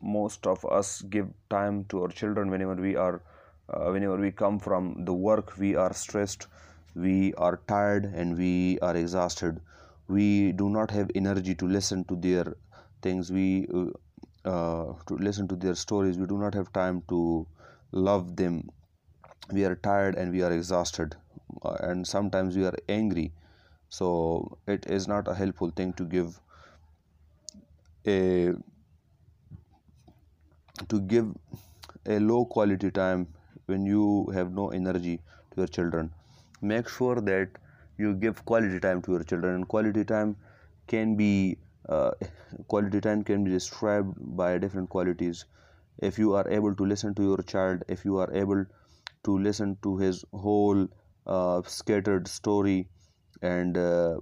Most 0.00 0.46
of 0.46 0.64
us 0.66 1.00
give 1.02 1.28
time 1.48 1.84
to 1.86 2.02
our 2.02 2.08
children 2.08 2.50
whenever 2.50 2.74
we 2.74 2.94
are 2.96 3.22
uh, 3.70 3.90
whenever 3.90 4.16
we 4.16 4.30
come 4.30 4.58
from 4.58 5.04
the 5.06 5.14
work 5.14 5.56
we 5.56 5.74
are 5.74 5.94
stressed 5.94 6.46
we 6.94 7.32
are 7.34 7.60
tired 7.66 8.04
and 8.04 8.36
we 8.36 8.78
are 8.80 8.94
exhausted. 8.94 9.60
We 10.06 10.52
do 10.52 10.68
not 10.68 10.90
have 10.90 11.10
energy 11.14 11.54
to 11.56 11.66
listen 11.66 12.04
to 12.04 12.16
their 12.16 12.54
things. 13.02 13.32
We 13.32 13.66
uh, 13.72 13.86
uh 14.44 14.94
to 15.06 15.16
listen 15.16 15.48
to 15.48 15.56
their 15.56 15.74
stories. 15.74 16.18
We 16.18 16.26
do 16.26 16.38
not 16.38 16.54
have 16.54 16.72
time 16.72 17.02
to 17.08 17.46
love 17.92 18.36
them. 18.36 18.68
We 19.50 19.64
are 19.64 19.74
tired 19.76 20.16
and 20.16 20.32
we 20.32 20.42
are 20.42 20.52
exhausted 20.52 21.16
and 21.62 22.06
sometimes 22.06 22.56
we 22.56 22.64
are 22.64 22.74
angry. 22.88 23.32
So 23.88 24.58
it 24.66 24.86
is 24.86 25.06
not 25.08 25.28
a 25.28 25.34
helpful 25.34 25.70
thing 25.70 25.92
to 25.94 26.04
give 26.04 26.40
a 28.06 28.54
to 30.88 31.00
give 31.00 31.26
a 32.06 32.18
low 32.18 32.44
quality 32.44 32.90
time 32.90 33.28
when 33.66 33.86
you 33.86 34.26
have 34.34 34.52
no 34.52 34.68
energy 34.70 35.20
to 35.52 35.60
your 35.60 35.66
children. 35.66 36.12
Make 36.60 36.88
sure 36.88 37.20
that 37.20 37.50
you 37.96 38.14
give 38.14 38.44
quality 38.44 38.80
time 38.80 39.02
to 39.02 39.12
your 39.12 39.22
children 39.22 39.54
and 39.54 39.68
quality 39.68 40.04
time 40.04 40.36
can 40.86 41.16
be 41.16 41.56
uh, 41.88 42.12
quality 42.68 43.00
time 43.00 43.22
can 43.22 43.44
be 43.44 43.50
described 43.50 44.14
by 44.36 44.58
different 44.58 44.88
qualities. 44.88 45.44
If 45.98 46.18
you 46.18 46.34
are 46.34 46.48
able 46.48 46.74
to 46.74 46.84
listen 46.84 47.14
to 47.14 47.22
your 47.22 47.38
child 47.38 47.84
if 47.88 48.04
you 48.04 48.18
are 48.18 48.32
able 48.32 48.66
to 49.24 49.38
listen 49.38 49.78
to 49.82 49.96
his 49.96 50.24
whole 50.32 50.88
uh, 51.26 51.62
scattered 51.66 52.28
story 52.28 52.88
and 53.42 53.76
uh, 53.78 54.16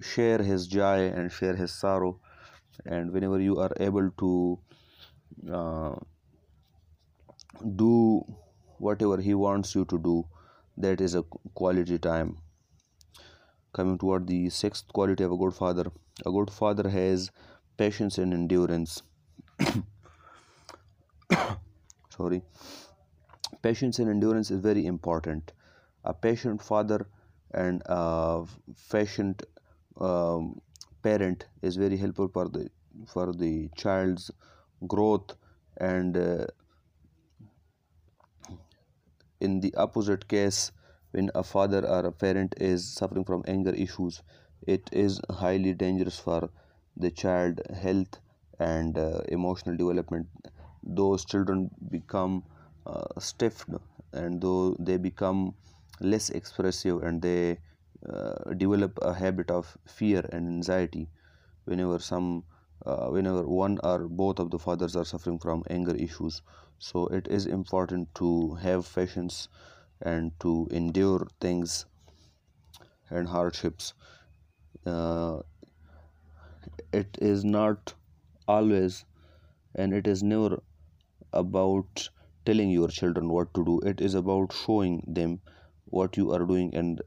share 0.00 0.38
his 0.38 0.66
joy 0.66 1.08
and 1.08 1.30
share 1.30 1.54
his 1.54 1.72
sorrow. 1.72 2.18
And 2.86 3.12
whenever 3.12 3.38
you 3.38 3.58
are 3.58 3.70
able 3.78 4.10
to 4.18 4.58
uh, 5.52 5.94
do 7.76 8.24
whatever 8.78 9.18
he 9.18 9.34
wants 9.34 9.74
you 9.74 9.84
to 9.84 9.98
do 9.98 10.24
that 10.78 11.00
is 11.00 11.14
a 11.14 11.22
quality 11.54 11.98
time. 11.98 12.38
Coming 13.72 13.98
toward 13.98 14.26
the 14.26 14.50
sixth 14.50 14.88
quality 14.92 15.22
of 15.22 15.32
a 15.32 15.36
good 15.36 15.54
father. 15.54 15.92
A 16.26 16.30
good 16.30 16.50
father 16.50 16.88
has 16.88 17.30
patience 17.76 18.18
and 18.18 18.32
endurance. 18.32 19.02
Sorry 22.16 22.42
patience 23.62 23.98
and 23.98 24.08
endurance 24.10 24.50
is 24.50 24.60
very 24.60 24.86
important. 24.86 25.52
A 26.04 26.14
patient 26.14 26.62
father 26.62 27.06
and 27.52 27.82
a 27.86 28.44
patient 28.90 29.42
um, 30.00 30.60
parent 31.02 31.46
is 31.62 31.76
very 31.76 31.96
helpful 31.96 32.28
for 32.28 32.48
the 32.48 32.70
for 33.06 33.32
the 33.32 33.68
child's 33.76 34.30
growth 34.86 35.34
and 35.78 36.16
uh, 36.16 36.46
in 39.40 39.60
the 39.60 39.74
opposite 39.74 40.26
case 40.28 40.72
when 41.12 41.30
a 41.34 41.42
father 41.42 41.86
or 41.86 42.06
a 42.06 42.12
parent 42.12 42.54
is 42.58 42.86
suffering 42.86 43.24
from 43.24 43.42
anger 43.46 43.72
issues 43.74 44.22
it 44.66 44.88
is 44.92 45.20
highly 45.30 45.72
dangerous 45.74 46.18
for 46.18 46.50
the 46.96 47.10
child 47.10 47.60
health 47.82 48.18
and 48.58 48.98
uh, 48.98 49.20
emotional 49.28 49.76
development. 49.76 50.26
Those 50.82 51.24
children 51.24 51.70
become 51.90 52.44
uh, 52.90 53.20
stiff 53.20 53.64
and 54.12 54.40
though 54.40 54.76
they 54.78 54.96
become 54.96 55.54
less 56.00 56.30
expressive 56.30 57.02
and 57.02 57.22
they 57.22 57.58
uh, 58.08 58.54
develop 58.56 58.98
a 59.02 59.12
habit 59.14 59.50
of 59.50 59.76
fear 59.86 60.24
and 60.32 60.48
anxiety 60.48 61.08
whenever 61.64 61.98
some 61.98 62.44
uh, 62.86 63.06
whenever 63.08 63.42
one 63.46 63.78
or 63.84 64.08
both 64.08 64.38
of 64.38 64.50
the 64.50 64.58
fathers 64.58 64.96
are 64.96 65.04
suffering 65.04 65.38
from 65.38 65.62
anger 65.70 65.94
issues. 65.94 66.42
So 66.78 67.06
it 67.08 67.28
is 67.28 67.46
important 67.46 68.14
to 68.16 68.54
have 68.54 68.92
patience 68.94 69.48
and 70.00 70.32
to 70.40 70.66
endure 70.70 71.26
things 71.40 71.84
and 73.10 73.28
hardships. 73.28 73.92
Uh, 74.86 75.42
it 76.92 77.18
is 77.20 77.44
not 77.44 77.94
always 78.48 79.04
and 79.74 79.92
it 79.92 80.06
is 80.06 80.22
never 80.22 80.62
about 81.32 82.08
telling 82.50 82.70
your 82.70 82.88
children 82.88 83.28
what 83.38 83.54
to 83.54 83.64
do 83.64 83.78
it 83.92 84.00
is 84.10 84.14
about 84.14 84.52
showing 84.64 85.02
them 85.06 85.40
what 85.98 86.16
you 86.16 86.32
are 86.32 86.44
doing 86.44 86.74
and 86.74 87.02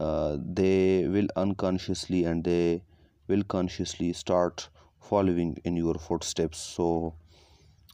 uh, 0.00 0.36
they 0.60 1.06
will 1.08 1.28
unconsciously 1.36 2.24
and 2.24 2.44
they 2.44 2.82
will 3.28 3.42
consciously 3.44 4.12
start 4.12 4.68
following 5.00 5.56
in 5.64 5.76
your 5.76 5.94
footsteps. 5.94 6.58
So 6.58 7.14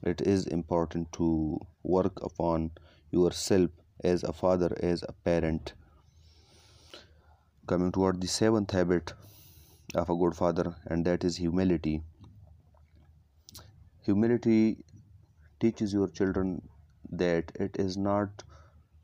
it 0.02 0.20
is 0.20 0.46
important 0.46 1.12
to 1.14 1.58
work 1.82 2.22
upon 2.22 2.70
yourself 3.10 3.70
as 4.04 4.22
a 4.22 4.32
father 4.32 4.76
as 4.80 5.02
a 5.02 5.12
parent. 5.12 5.72
Coming 7.66 7.92
toward 7.92 8.20
the 8.20 8.28
seventh 8.28 8.70
habit 8.70 9.12
of 9.94 10.08
a 10.08 10.16
good 10.16 10.34
father 10.34 10.74
and 10.86 11.04
that 11.04 11.24
is 11.24 11.36
humility. 11.36 12.02
Humility 14.02 14.78
teaches 15.60 15.92
your 15.92 16.08
children 16.08 16.62
that 17.10 17.52
it 17.56 17.76
is 17.78 17.96
not 17.96 18.42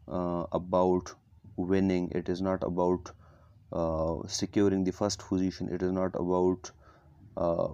uh, 0.09 0.45
about 0.53 1.15
winning 1.57 2.11
it 2.13 2.29
is 2.29 2.43
not 2.43 2.63
about 2.65 3.13
uh, 3.73 4.17
securing 4.27 4.85
the 4.85 4.93
first 4.93 5.21
position 5.29 5.69
it 5.69 5.83
is 5.83 5.93
not 5.93 6.15
about 6.15 6.71
uh, 7.37 7.69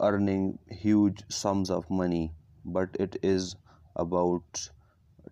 earning 0.00 0.58
huge 0.68 1.22
sums 1.30 1.70
of 1.70 1.88
money 1.90 2.32
but 2.64 2.96
it 3.04 3.16
is 3.22 3.54
about 3.96 4.62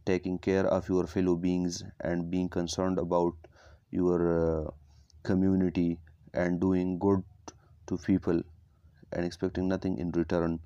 taking 0.06 0.38
care 0.38 0.66
of 0.66 0.88
your 0.88 1.06
fellow 1.06 1.34
beings 1.36 1.82
and 2.00 2.30
being 2.30 2.48
concerned 2.48 2.98
about 2.98 3.34
your 3.90 4.18
uh, 4.34 4.70
community 5.24 5.98
and 6.34 6.60
doing 6.60 6.98
good 6.98 7.22
to 7.86 7.98
people 7.98 8.42
and 9.12 9.24
expecting 9.24 9.68
nothing 9.68 9.98
in 9.98 10.10
return 10.12 10.60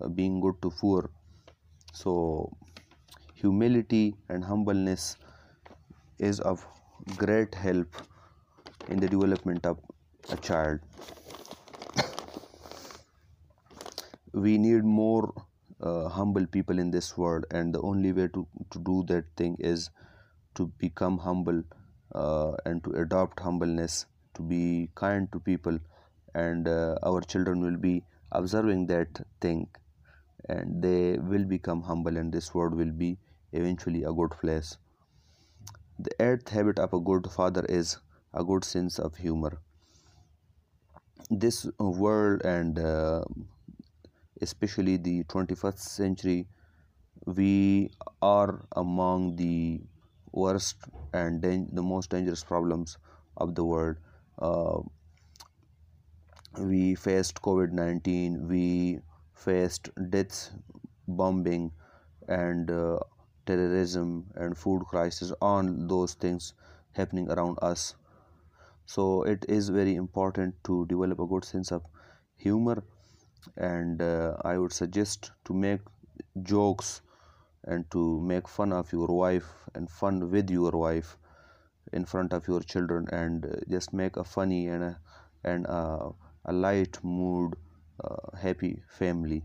uh, 0.00 0.08
being 0.08 0.40
good 0.40 0.60
to 0.62 0.70
poor 0.70 1.10
so 1.92 2.56
humility 3.34 4.14
and 4.28 4.44
humbleness 4.44 5.16
is 6.18 6.40
of 6.40 6.66
great 7.16 7.54
help 7.54 7.96
in 8.88 9.00
the 9.00 9.08
development 9.08 9.64
of 9.66 9.78
a 10.30 10.36
child. 10.36 10.80
We 14.32 14.58
need 14.58 14.84
more 14.84 15.32
uh, 15.80 16.08
humble 16.08 16.46
people 16.46 16.78
in 16.78 16.90
this 16.90 17.16
world 17.16 17.46
and 17.50 17.74
the 17.74 17.80
only 17.80 18.12
way 18.12 18.28
to, 18.28 18.46
to 18.70 18.78
do 18.78 19.02
that 19.08 19.24
thing 19.36 19.56
is 19.58 19.90
to 20.54 20.66
become 20.78 21.18
humble 21.18 21.62
uh, 22.14 22.52
and 22.64 22.84
to 22.84 22.92
adopt 22.92 23.40
humbleness 23.40 24.06
to 24.34 24.42
be 24.42 24.90
kind 24.94 25.30
to 25.32 25.40
people 25.40 25.78
and 26.34 26.68
uh, 26.68 26.96
our 27.02 27.20
children 27.20 27.60
will 27.60 27.76
be 27.76 28.04
observing 28.32 28.86
that 28.86 29.08
thing 29.40 29.66
and 30.48 30.82
they 30.82 31.18
will 31.18 31.44
become 31.44 31.82
humble 31.82 32.16
and 32.16 32.32
this 32.32 32.54
world 32.54 32.74
will 32.74 32.92
be 32.92 33.18
eventually 33.52 34.04
a 34.04 34.12
good 34.12 34.30
place. 34.30 34.78
The 35.98 36.10
eighth 36.22 36.48
habit 36.48 36.78
of 36.78 36.92
a 36.92 37.00
good 37.00 37.30
father 37.30 37.64
is 37.68 37.98
a 38.32 38.44
good 38.44 38.64
sense 38.64 38.98
of 38.98 39.16
humor. 39.16 39.58
This 41.30 41.66
world 41.78 42.42
and 42.44 42.78
uh, 42.78 43.24
especially 44.40 44.96
the 44.96 45.24
21st 45.24 45.78
century 45.78 46.46
we 47.26 47.90
are 48.22 48.64
among 48.76 49.36
the 49.36 49.80
worst 50.32 50.76
and 51.12 51.42
the 51.42 51.82
most 51.82 52.10
dangerous 52.10 52.42
problems 52.42 52.96
of 53.36 53.54
the 53.54 53.64
world. 53.64 53.96
Uh, 54.38 54.80
we 56.58 56.94
faced 56.94 57.40
covid-19 57.42 58.48
we 58.48 58.98
faced 59.44 59.90
deaths 60.10 60.50
bombing 61.08 61.72
and 62.28 62.70
uh, 62.70 62.98
terrorism 63.46 64.26
and 64.36 64.56
food 64.56 64.84
crisis. 64.86 65.32
On 65.40 65.86
those 65.88 66.14
things 66.14 66.54
happening 66.92 67.30
around 67.30 67.58
us. 67.62 67.94
So 68.86 69.22
it 69.22 69.44
is 69.48 69.68
very 69.68 69.94
important 69.94 70.54
to 70.64 70.86
develop 70.86 71.20
a 71.20 71.26
good 71.26 71.44
sense 71.44 71.72
of 71.72 71.82
humor 72.36 72.82
and 73.56 74.02
uh, 74.02 74.36
i 74.44 74.56
would 74.58 74.72
suggest 74.72 75.30
to 75.44 75.54
make 75.54 75.80
jokes 76.42 77.02
and 77.64 77.90
to 77.90 78.20
make 78.20 78.48
fun 78.48 78.72
of 78.72 78.92
your 78.92 79.08
wife 79.08 79.50
and 79.74 79.90
fun 79.90 80.30
with 80.30 80.50
your 80.50 80.72
wife 80.72 81.16
in 81.92 82.04
front 82.04 82.32
of 82.32 82.46
your 82.48 82.60
children 82.60 83.06
and 83.12 83.46
uh, 83.46 83.56
just 83.68 83.92
make 83.92 84.16
a 84.16 84.24
funny 84.24 84.68
and 84.68 84.82
a, 84.84 84.98
and 85.44 85.66
a, 85.66 86.10
a 86.46 86.52
light 86.52 86.98
mood 87.02 87.54
uh, 88.04 88.36
happy 88.36 88.82
family. 88.88 89.44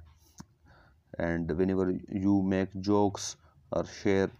And 1.17 1.51
whenever 1.57 1.93
you 2.09 2.41
make 2.41 2.69
jokes 2.81 3.37
or 3.71 3.85
share 3.85 4.31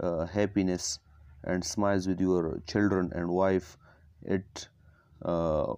uh, 0.00 0.26
happiness 0.26 0.98
and 1.44 1.64
smiles 1.64 2.06
with 2.06 2.20
your 2.20 2.60
children 2.66 3.12
and 3.14 3.28
wife 3.28 3.76
it 4.22 4.68
uh, 5.22 5.74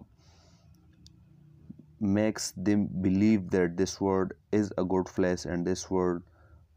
makes 2.01 2.53
them 2.53 2.87
believe 3.01 3.51
that 3.51 3.77
this 3.77 4.01
world 4.01 4.33
is 4.53 4.72
a 4.79 4.85
good 4.85 5.07
place 5.07 5.44
and 5.44 5.66
this 5.66 5.90
world 5.90 6.22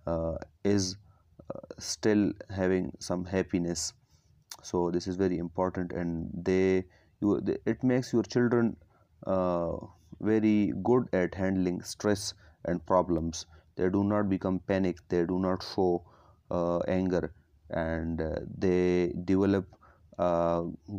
uh, 0.08 0.36
is 0.64 0.98
uh, 1.54 1.60
still 1.78 2.32
having 2.50 2.92
some 3.00 3.26
happiness. 3.26 3.94
So 4.64 4.92
this 4.92 5.08
is 5.08 5.16
very 5.16 5.38
important 5.38 5.92
and 5.92 6.30
they 6.34 6.86
you 7.22 7.42
it 7.66 7.84
makes 7.84 8.14
your 8.14 8.24
children 8.24 8.78
uh, 9.28 9.78
very 10.22 10.74
good 10.84 11.08
at 11.14 11.36
handling 11.36 11.82
stress 11.84 12.34
and 12.66 12.86
problems. 12.86 13.46
They 13.76 13.90
do 13.90 14.04
not 14.04 14.30
become 14.30 14.60
panic 14.60 14.98
they 15.10 15.26
do 15.26 15.40
not 15.40 15.64
show 15.64 16.04
uh, 16.52 16.80
anger 16.80 17.32
and 17.70 18.22
uh, 18.22 18.40
they 18.58 19.14
develop 19.26 19.66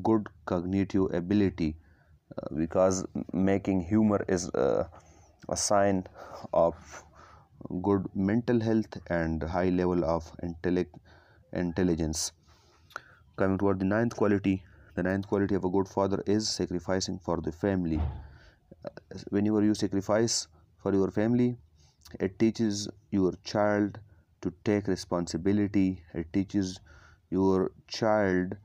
good 0.03 0.29
cognitive 0.47 1.13
ability 1.15 1.77
uh, 2.39 2.55
because 2.57 3.05
making 3.33 3.83
humor 3.83 4.25
is 4.29 4.49
uh, 4.51 4.85
a 5.49 5.57
sign 5.57 6.07
of 6.53 6.75
good 7.83 8.07
mental 8.15 8.61
health 8.61 8.97
and 9.09 9.43
high 9.43 9.69
level 9.71 10.05
of 10.05 10.31
intellect 10.43 10.95
intelligence. 11.53 12.33
Coming 13.37 13.59
toward 13.59 13.81
the 13.81 13.85
ninth 13.87 14.17
quality 14.17 14.63
the 14.95 15.03
ninth 15.03 15.27
quality 15.27 15.55
of 15.55 15.65
a 15.65 15.69
good 15.71 15.89
father 15.89 16.23
is 16.27 16.49
sacrificing 16.49 17.19
for 17.19 17.41
the 17.41 17.53
family. 17.53 17.99
uh, 17.99 18.30
whenever 19.31 19.63
you 19.63 19.75
sacrifice 19.75 20.49
for 20.83 20.93
your 20.95 21.11
family 21.11 21.57
it 22.19 22.39
teaches 22.39 22.89
your 23.11 23.33
child 23.45 24.01
to 24.41 24.53
take 24.65 24.89
responsibility. 24.89 26.03
It 26.15 26.33
teaches 26.33 26.81
your 27.31 27.71
child 27.87 28.57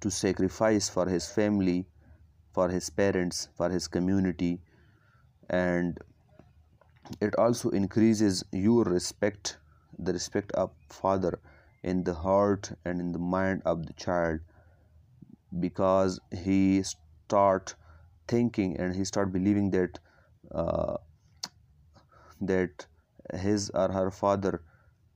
to 0.00 0.10
sacrifice 0.10 0.88
for 0.88 1.06
his 1.06 1.28
family 1.28 1.86
for 2.52 2.68
his 2.68 2.88
parents 2.88 3.48
for 3.56 3.68
his 3.68 3.88
community. 3.88 4.60
And 5.50 5.98
it 7.20 7.34
also 7.36 7.70
increases 7.70 8.44
your 8.52 8.84
respect 8.84 9.58
the 9.98 10.12
respect 10.12 10.50
of 10.52 10.70
father 10.88 11.38
in 11.82 12.02
the 12.02 12.14
heart 12.14 12.72
and 12.84 13.00
in 13.00 13.12
the 13.12 13.18
mind 13.18 13.62
of 13.64 13.86
the 13.86 13.92
child 13.92 14.40
because 15.60 16.18
he 16.32 16.82
start 16.82 17.74
thinking 18.28 18.76
and 18.78 18.94
he 18.94 19.04
start 19.04 19.32
believing 19.32 19.70
that 19.70 19.98
uh, 20.52 20.96
that 22.40 22.86
his 23.34 23.70
or 23.70 23.90
her 23.92 24.10
father 24.10 24.62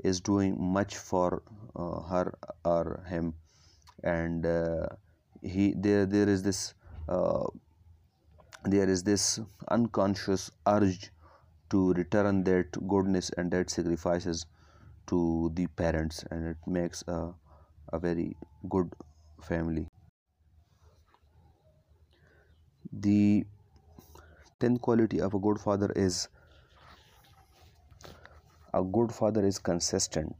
is 0.04 0.20
doing 0.20 0.56
much 0.60 0.96
for 0.96 1.42
uh, 1.76 2.00
her 2.02 2.34
or 2.64 3.04
him. 3.08 3.34
And 4.04 4.46
uh, 4.46 4.88
he 5.42 5.74
there 5.76 6.06
there 6.06 6.28
is 6.28 6.42
this 6.42 6.74
uh, 7.08 7.46
there 8.64 8.88
is 8.88 9.02
this 9.02 9.40
unconscious 9.68 10.50
urge 10.66 11.10
to 11.70 11.92
return 11.94 12.44
that 12.44 12.72
goodness 12.88 13.30
and 13.36 13.50
that 13.52 13.70
sacrifices 13.70 14.46
to 15.08 15.50
the 15.54 15.66
parents. 15.66 16.24
And 16.30 16.46
it 16.46 16.56
makes 16.66 17.02
a, 17.08 17.34
a 17.92 17.98
very 17.98 18.36
good 18.68 18.92
family 19.42 19.87
the 23.00 23.46
10th 24.60 24.80
quality 24.80 25.20
of 25.20 25.34
a 25.34 25.38
good 25.38 25.60
father 25.60 25.92
is 25.94 26.28
a 28.72 28.82
good 28.82 29.12
father 29.12 29.44
is 29.44 29.58
consistent. 29.58 30.34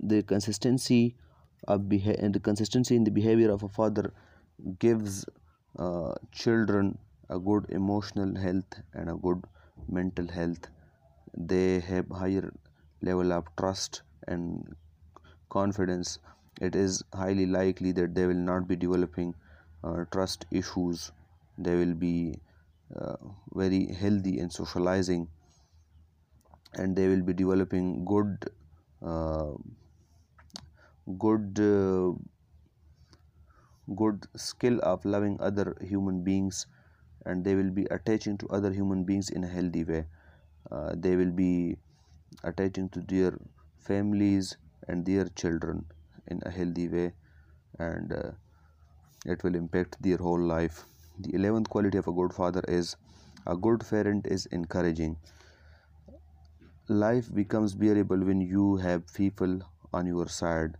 The 0.00 0.22
consistency 0.22 1.16
of 1.66 1.88
beha- 1.88 2.28
the 2.28 2.40
consistency 2.40 2.94
in 2.96 3.04
the 3.04 3.10
behavior 3.10 3.50
of 3.50 3.62
a 3.62 3.68
father 3.68 4.12
gives 4.78 5.24
uh, 5.78 6.14
children 6.30 6.98
a 7.30 7.38
good 7.38 7.66
emotional 7.70 8.34
health 8.36 8.80
and 8.92 9.08
a 9.10 9.14
good 9.14 9.44
mental 9.88 10.26
health. 10.28 10.68
They 11.36 11.80
have 11.80 12.08
higher 12.10 12.52
level 13.00 13.32
of 13.32 13.46
trust 13.56 14.02
and 14.28 14.74
confidence 15.50 16.18
it 16.60 16.76
is 16.76 17.02
highly 17.14 17.46
likely 17.46 17.92
that 17.92 18.14
they 18.14 18.26
will 18.26 18.42
not 18.48 18.68
be 18.68 18.76
developing 18.76 19.34
uh, 19.82 20.04
trust 20.12 20.44
issues. 20.50 21.10
They 21.58 21.76
will 21.76 21.94
be 21.94 22.38
uh, 22.94 23.16
very 23.54 23.86
healthy 23.92 24.38
in 24.38 24.50
socializing. 24.50 25.28
And 26.74 26.96
they 26.96 27.08
will 27.08 27.22
be 27.22 27.32
developing 27.32 28.04
good 28.04 28.50
uh, 29.02 29.52
good 31.18 31.58
uh, 31.60 32.12
good 33.96 34.26
skill 34.36 34.78
of 34.82 35.04
loving 35.04 35.38
other 35.40 35.76
human 35.80 36.22
beings. 36.22 36.66
And 37.24 37.44
they 37.44 37.54
will 37.54 37.70
be 37.70 37.86
attaching 37.90 38.36
to 38.38 38.48
other 38.48 38.72
human 38.72 39.04
beings 39.04 39.30
in 39.30 39.44
a 39.44 39.48
healthy 39.48 39.84
way. 39.84 40.06
Uh, 40.70 40.94
they 40.96 41.16
will 41.16 41.30
be 41.30 41.76
attaching 42.44 42.88
to 42.90 43.00
their 43.00 43.38
families 43.78 44.56
and 44.88 45.04
their 45.06 45.28
children 45.28 45.84
in 46.26 46.40
a 46.44 46.50
healthy 46.50 46.88
way 46.88 47.12
and 47.78 48.12
uh, 48.12 48.30
it 49.26 49.42
will 49.42 49.54
impact 49.54 49.96
their 50.02 50.16
whole 50.16 50.40
life. 50.40 50.84
The 51.18 51.32
11th 51.32 51.68
quality 51.68 51.98
of 51.98 52.08
a 52.08 52.12
good 52.12 52.32
father 52.32 52.62
is 52.68 52.96
a 53.46 53.56
good 53.56 53.84
parent 53.88 54.26
is 54.26 54.46
encouraging. 54.46 55.16
Life 56.88 57.32
becomes 57.34 57.74
bearable 57.74 58.18
when 58.18 58.40
you 58.40 58.76
have 58.76 59.12
people 59.14 59.60
on 59.92 60.06
your 60.06 60.28
side. 60.28 60.76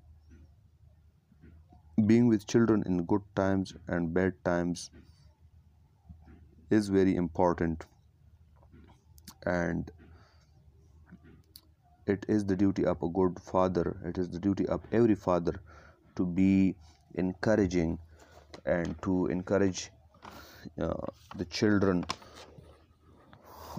Being 2.06 2.28
with 2.28 2.46
children 2.46 2.82
in 2.86 3.04
good 3.04 3.22
times 3.36 3.74
and 3.86 4.12
bad 4.12 4.34
times 4.44 4.90
is 6.70 6.88
very 6.88 7.14
important. 7.14 7.86
And 9.44 9.90
it 12.06 12.24
is 12.28 12.44
the 12.44 12.56
duty 12.56 12.84
of 12.84 13.02
a 13.02 13.08
good 13.08 13.38
father 13.40 13.96
it 14.04 14.18
is 14.18 14.28
the 14.30 14.38
duty 14.38 14.66
of 14.66 14.80
every 14.92 15.14
father 15.14 15.60
to 16.16 16.26
be 16.26 16.74
encouraging 17.14 17.98
and 18.66 19.00
to 19.02 19.26
encourage 19.26 19.90
uh, 20.80 21.06
the 21.36 21.44
children 21.46 22.04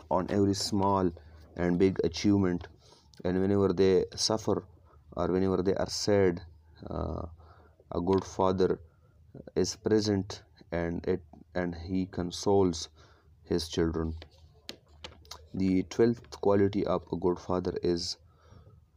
on 0.10 0.28
every 0.30 0.54
small 0.54 1.12
and 1.56 1.78
big 1.78 2.00
achievement. 2.04 2.68
And 3.24 3.40
whenever 3.40 3.74
they 3.74 4.06
suffer 4.16 4.64
or 5.16 5.28
whenever 5.28 5.62
they 5.62 5.76
are 5.76 5.90
sad 5.90 6.42
uh, 6.90 7.26
a 7.92 8.02
good 8.02 8.24
father 8.24 8.80
is 9.56 9.76
present 9.76 10.42
and 10.72 11.06
it 11.08 11.22
and 11.56 11.76
he 11.76 12.08
consoles 12.08 12.90
his 13.44 13.68
children 13.70 14.16
the 15.54 15.84
12th 15.84 16.42
quality 16.42 16.86
of 16.86 17.04
a 17.12 17.16
good 17.16 17.39
father 17.39 17.78
is 17.84 18.18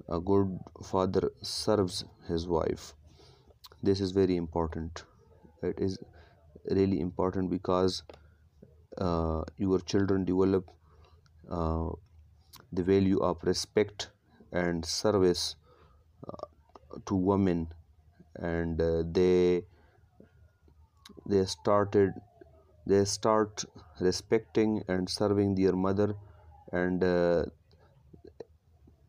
a 0.09 0.21
good 0.21 0.59
father 0.83 1.31
serves 1.43 2.05
his 2.29 2.47
wife. 2.47 2.95
This 3.83 4.01
is 4.01 4.13
very 4.13 4.37
important. 4.37 5.05
It 5.63 5.79
is 5.79 5.99
really 6.71 7.01
important 7.01 7.51
because 7.51 8.03
uh, 8.99 9.43
your 9.59 9.81
children 9.81 10.25
develop 10.25 10.71
uh, 11.51 11.91
the 12.73 12.83
value 12.83 13.19
of 13.21 13.43
respect 13.43 14.11
and 14.53 14.85
service 14.85 15.57
uh, 16.29 16.47
to 17.07 17.15
women. 17.15 17.69
And 18.37 18.81
uh, 18.81 19.03
they 19.11 19.65
they 21.27 21.45
started 21.45 22.15
they 22.87 23.05
start 23.05 23.65
respecting 24.01 24.85
and 24.89 25.09
serving 25.11 25.55
their 25.57 25.73
mother 25.73 26.15
and 26.73 27.03
uh, 27.03 27.45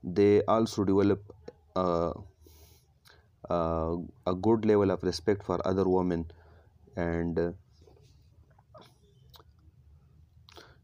they 0.03 0.41
also 0.43 0.83
develop 0.83 1.21
uh, 1.75 2.11
uh, 3.49 3.95
a 4.25 4.35
good 4.35 4.65
level 4.65 4.91
of 4.91 5.03
respect 5.03 5.43
for 5.43 5.59
other 5.67 5.87
women. 5.87 6.25
And 6.95 7.37
uh, 7.39 7.51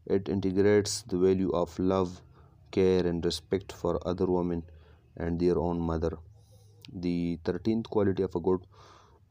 it 0.06 0.28
integrates 0.28 1.02
the 1.02 1.18
value 1.18 1.50
of 1.52 1.78
love 1.78 2.20
care 2.70 3.06
and 3.06 3.24
respect 3.24 3.72
for 3.72 4.00
other 4.06 4.26
women 4.26 4.62
and 5.16 5.40
their 5.40 5.58
own 5.58 5.78
mother. 5.78 6.18
The 6.92 7.38
13th 7.44 7.88
quality 7.88 8.22
of 8.22 8.34
a 8.34 8.40
good 8.40 8.60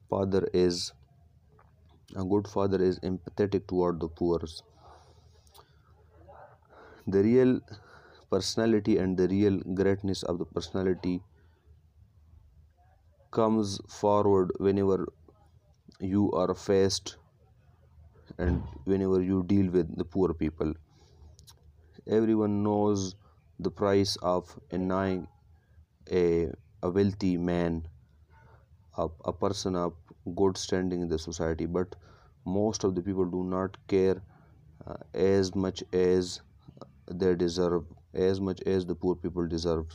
father 0.10 0.47
is 0.53 0.93
a 2.15 2.23
good 2.23 2.47
father 2.47 2.82
is 2.82 2.99
empathetic 2.99 3.67
toward 3.67 3.99
the 3.99 4.08
poor 4.08 4.39
the 7.08 7.24
real 7.24 7.60
personality 8.30 8.98
and 8.98 9.18
the 9.18 9.28
real 9.28 9.60
greatness 9.82 10.24
of 10.24 10.39
the 10.39 10.46
personality 10.46 11.22
comes 13.32 13.80
forward 13.89 14.52
whenever 14.60 15.06
you 16.00 16.32
are 16.34 16.54
faced 16.56 17.18
and 18.38 18.62
whenever 18.86 19.22
you 19.22 19.42
deal 19.44 19.72
with 19.72 19.96
the 19.98 20.06
poor 20.06 20.34
people. 20.36 20.74
Everyone 22.08 22.63
knows 22.63 23.16
the 23.60 23.70
price 23.70 24.16
of 24.22 24.58
annoying 24.72 25.28
a 26.12 26.52
a 26.84 26.89
wealthy 26.92 27.38
man 27.38 27.89
a, 28.98 29.08
a 29.26 29.34
person 29.34 29.76
of 29.76 29.94
good 30.36 30.58
standing 30.58 31.02
in 31.02 31.08
the 31.10 31.20
society 31.20 31.66
but 31.66 31.96
most 32.46 32.84
of 32.84 32.96
the 32.96 33.02
people 33.02 33.26
do 33.26 33.44
not 33.44 33.78
care 33.88 34.22
uh, 34.86 34.96
as 35.13 35.54
much 35.56 35.84
as 35.94 36.42
they 37.10 37.36
deserve 37.36 37.86
as 38.13 38.39
much 38.42 38.62
as 38.63 38.86
the 38.86 38.96
poor 38.96 39.16
people 39.16 39.48
deserve. 39.48 39.88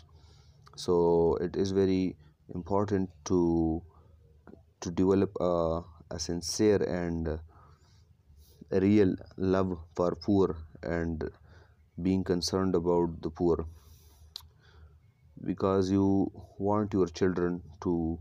So 0.76 1.36
it 1.40 1.56
is 1.56 1.72
very 1.72 2.16
important 2.54 3.10
to 3.26 3.82
to 4.80 4.90
develop 4.90 5.36
a, 5.40 5.82
a 6.10 6.18
sincere 6.18 6.82
and 6.82 7.38
a 8.70 8.80
real 8.80 9.14
love 9.36 9.78
for 9.94 10.14
poor 10.14 10.56
and 10.82 11.28
being 12.02 12.24
concerned 12.24 12.74
about 12.74 13.20
the 13.22 13.30
poor. 13.30 13.66
Because 15.44 15.90
you 15.90 16.30
want 16.58 16.92
your 16.92 17.06
children 17.06 17.62
to 17.82 18.18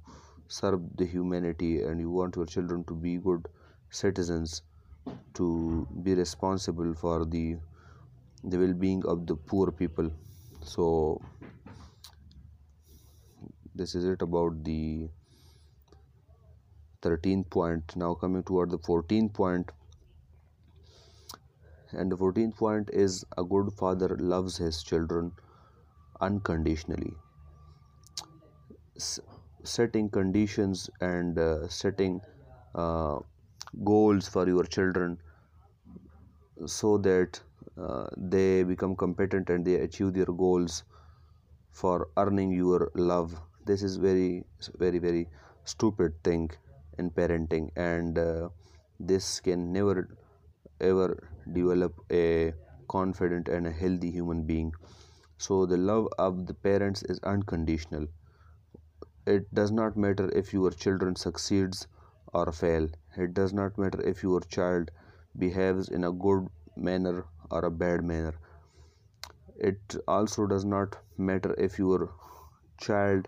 serve 0.47 0.81
the 0.97 1.05
humanity 1.05 1.83
and 1.83 1.99
you 1.99 2.09
want 2.09 2.35
your 2.35 2.45
children 2.45 2.83
to 2.85 2.95
be 2.95 3.17
good 3.17 3.47
citizens 3.89 4.61
to 5.35 5.87
be 6.03 6.13
responsible 6.15 6.93
for 6.93 7.25
the 7.25 7.57
the 8.43 8.57
well-being 8.57 9.05
of 9.05 9.25
the 9.27 9.35
poor 9.35 9.71
people. 9.71 10.11
So 10.63 11.21
this 13.75 13.95
is 13.95 14.03
it 14.05 14.21
about 14.21 14.63
the 14.63 15.09
13th 17.01 17.49
point. 17.49 17.93
Now 17.97 18.13
coming 18.15 18.41
toward 18.41 18.69
the 18.71 18.77
14th 18.77 19.33
point. 19.33 19.71
And 21.91 22.09
the 22.09 22.15
14th 22.15 22.55
point 22.55 22.89
is 22.91 23.25
a 23.37 23.43
good 23.43 23.73
father 23.73 24.15
loves 24.15 24.55
his 24.55 24.81
children 24.83 25.33
unconditionally. 26.21 27.17
S- 28.97 29.19
setting 29.63 30.09
conditions 30.09 30.89
and 31.01 31.37
uh, 31.39 31.67
setting 31.67 32.21
uh, 32.75 33.19
goals 33.83 34.27
for 34.27 34.47
your 34.47 34.63
children 34.63 35.19
so 36.65 36.97
that 36.99 37.41
uh, 37.81 38.07
they 38.17 38.63
become 38.63 38.95
competent 38.95 39.49
and 39.49 39.65
they 39.65 39.75
achieve 39.75 40.13
their 40.13 40.25
goals 40.25 40.83
for 41.71 42.09
earning 42.17 42.51
your 42.51 42.91
love. 42.95 43.39
This 43.65 43.83
is 43.83 43.97
very 43.97 44.43
very 44.77 44.99
very 44.99 45.27
stupid 45.65 46.13
thing 46.23 46.49
in 46.97 47.11
parenting 47.11 47.69
and 47.75 48.17
uh, 48.17 48.49
this 48.99 49.39
can 49.39 49.71
never 49.71 50.09
ever 50.81 51.29
develop 51.53 51.93
a 52.11 52.53
confident 52.87 53.47
and 53.47 53.67
a 53.67 53.71
healthy 53.71 54.11
human 54.11 54.43
being. 54.43 54.73
So 55.37 55.65
the 55.65 55.77
love 55.77 56.07
of 56.17 56.47
the 56.47 56.53
parents 56.53 57.03
is 57.03 57.19
unconditional. 57.19 58.07
It 59.27 59.53
does 59.53 59.71
not 59.71 59.95
matter 59.95 60.29
if 60.31 60.53
your 60.53 60.71
children 60.71 61.15
succeeds 61.15 61.87
or 62.33 62.51
fail. 62.51 62.89
It 63.15 63.33
does 63.35 63.53
not 63.53 63.77
matter 63.77 64.01
if 64.01 64.23
your 64.23 64.41
child 64.41 64.89
behaves 65.37 65.89
in 65.89 66.03
a 66.03 66.11
good 66.11 66.47
manner 66.75 67.25
or 67.51 67.65
a 67.65 67.71
bad 67.71 68.03
manner. 68.03 68.33
It 69.57 69.95
also 70.07 70.47
does 70.47 70.63
not 70.63 70.97
matter 71.17 71.53
if 71.57 71.77
your 71.77 72.09
child 72.77 73.27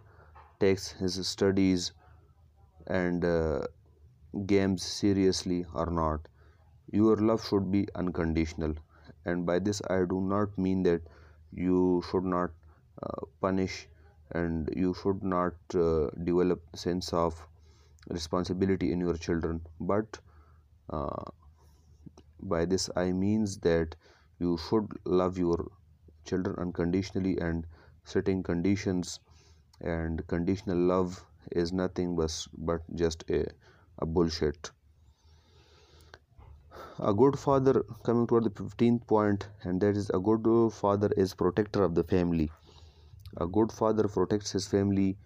takes 0.59 0.89
his 0.91 1.27
studies 1.27 1.91
and 2.87 3.25
uh, 3.25 3.67
games 4.45 4.83
seriously 4.83 5.65
or 5.73 5.87
not. 5.87 6.27
Your 6.91 7.17
love 7.17 7.45
should 7.45 7.71
be 7.71 7.87
unconditional. 7.95 8.75
And 9.25 9.45
by 9.45 9.59
this 9.59 9.81
i 9.89 10.05
do 10.05 10.21
not 10.21 10.57
mean 10.57 10.83
that 10.83 11.01
you 11.51 12.03
should 12.09 12.25
not 12.25 12.51
uh, 13.03 13.25
punish 13.41 13.89
and 14.31 14.69
you 14.75 14.93
should 14.93 15.23
not 15.23 15.55
uh, 15.75 16.09
develop 16.23 16.61
sense 16.75 17.13
of 17.13 17.47
responsibility 18.09 18.91
in 18.91 18.99
your 19.01 19.15
children. 19.15 19.61
But 19.79 20.19
uh, 20.89 21.25
by 22.41 22.65
this 22.65 22.89
i 22.95 23.11
means 23.11 23.57
that 23.59 23.95
you 24.39 24.57
should 24.57 24.87
love 25.05 25.37
your 25.37 25.69
children 26.25 26.55
unconditionally 26.57 27.37
and 27.39 27.65
setting 28.03 28.43
conditions. 28.43 29.19
And 29.81 30.25
conditional 30.27 30.77
love 30.77 31.23
is 31.51 31.71
nothing 31.71 32.15
but, 32.15 32.47
but 32.57 32.81
just 32.95 33.23
a, 33.29 33.45
a 33.99 34.05
bullshit. 34.05 34.71
A 36.99 37.13
good 37.13 37.39
father 37.39 37.83
coming 38.03 38.27
toward 38.27 38.43
the 38.43 38.49
15th 38.49 39.07
point 39.07 39.47
and 39.63 39.79
that 39.81 39.95
is 39.95 40.09
a 40.13 40.19
good 40.19 40.73
father 40.73 41.09
is 41.15 41.33
protector 41.33 41.83
of 41.83 41.95
the 41.95 42.03
family. 42.03 42.51
A 43.37 43.47
good 43.47 43.71
father 43.71 44.07
protects 44.07 44.51
his 44.51 44.67
family 44.67 45.17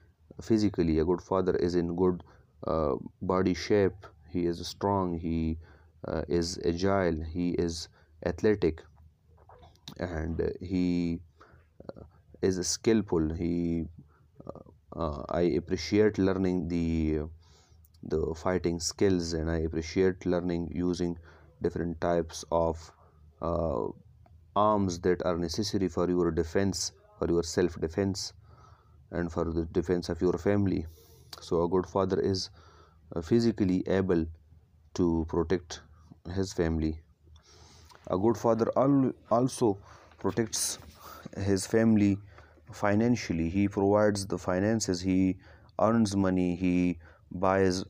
physically. 0.41 0.99
A 0.99 1.05
good 1.05 1.21
father 1.21 1.55
is 1.55 1.75
in 1.75 1.95
good 1.95 2.23
uh, 2.67 2.95
body 3.21 3.53
shape. 3.53 4.05
He 4.29 4.45
is 4.45 4.65
strong. 4.67 5.17
He 5.17 5.57
uh, 6.07 6.23
is 6.27 6.59
agile 6.65 7.21
he 7.23 7.49
is 7.51 7.87
athletic 8.25 8.83
and 9.99 10.41
he 10.61 11.19
uh, 11.89 12.03
is 12.41 12.65
skillful. 12.67 13.33
He 13.33 13.85
uh, 14.47 14.99
uh, 14.99 15.23
i 15.29 15.41
appreciate 15.59 16.17
learning 16.17 16.67
the 16.67 17.21
the 18.03 18.21
fighting 18.35 18.79
skills 18.79 19.33
and 19.33 19.49
i 19.49 19.57
appreciate 19.59 20.25
learning 20.25 20.69
using 20.73 21.17
different 21.61 21.99
types 22.01 22.43
of 22.51 22.91
uh, 23.41 23.87
arms 24.55 24.99
that 24.99 25.21
are 25.25 25.37
necessary 25.37 25.87
for 25.87 26.09
your 26.09 26.31
defense 26.31 26.91
for 27.17 27.29
your 27.29 27.43
self 27.43 27.79
defense 27.79 28.33
and 29.11 29.31
for 29.31 29.45
the 29.45 29.65
defense 29.65 30.09
of 30.09 30.21
your 30.21 30.37
family. 30.37 30.85
So 31.41 31.63
a 31.63 31.69
good 31.69 31.85
father 31.85 32.19
is 32.19 32.49
physically 33.23 33.83
able 33.87 34.25
to 34.95 35.25
protect 35.29 35.81
his 36.31 36.53
family. 36.53 36.99
A 38.07 38.17
good 38.17 38.37
father 38.37 38.67
also 39.31 39.77
protects 40.19 40.79
his 41.37 41.65
family 41.67 42.17
financially. 42.71 43.49
He 43.49 43.67
provides 43.67 44.25
the 44.25 44.37
finances. 44.37 45.01
He 45.01 45.37
earns 45.79 46.15
money. 46.15 46.55
He 46.55 46.97
buys 47.31 47.83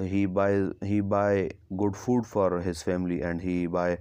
he 0.00 0.26
buys 0.26 0.72
he 0.82 1.00
buy 1.00 1.50
good 1.76 1.96
food 1.96 2.26
for 2.26 2.60
his 2.60 2.82
family 2.82 3.20
and 3.22 3.40
he 3.40 3.66
buy 3.66 3.98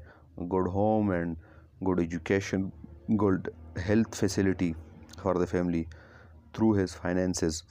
good 0.48 0.68
home 0.68 1.10
and 1.12 1.36
good 1.84 2.00
education 2.00 2.72
good 3.18 3.50
health 3.76 4.16
facility 4.16 4.76
for 5.22 5.34
the 5.38 5.48
family 5.48 5.88
through 6.54 6.74
his 6.74 6.94
finances. 6.94 7.64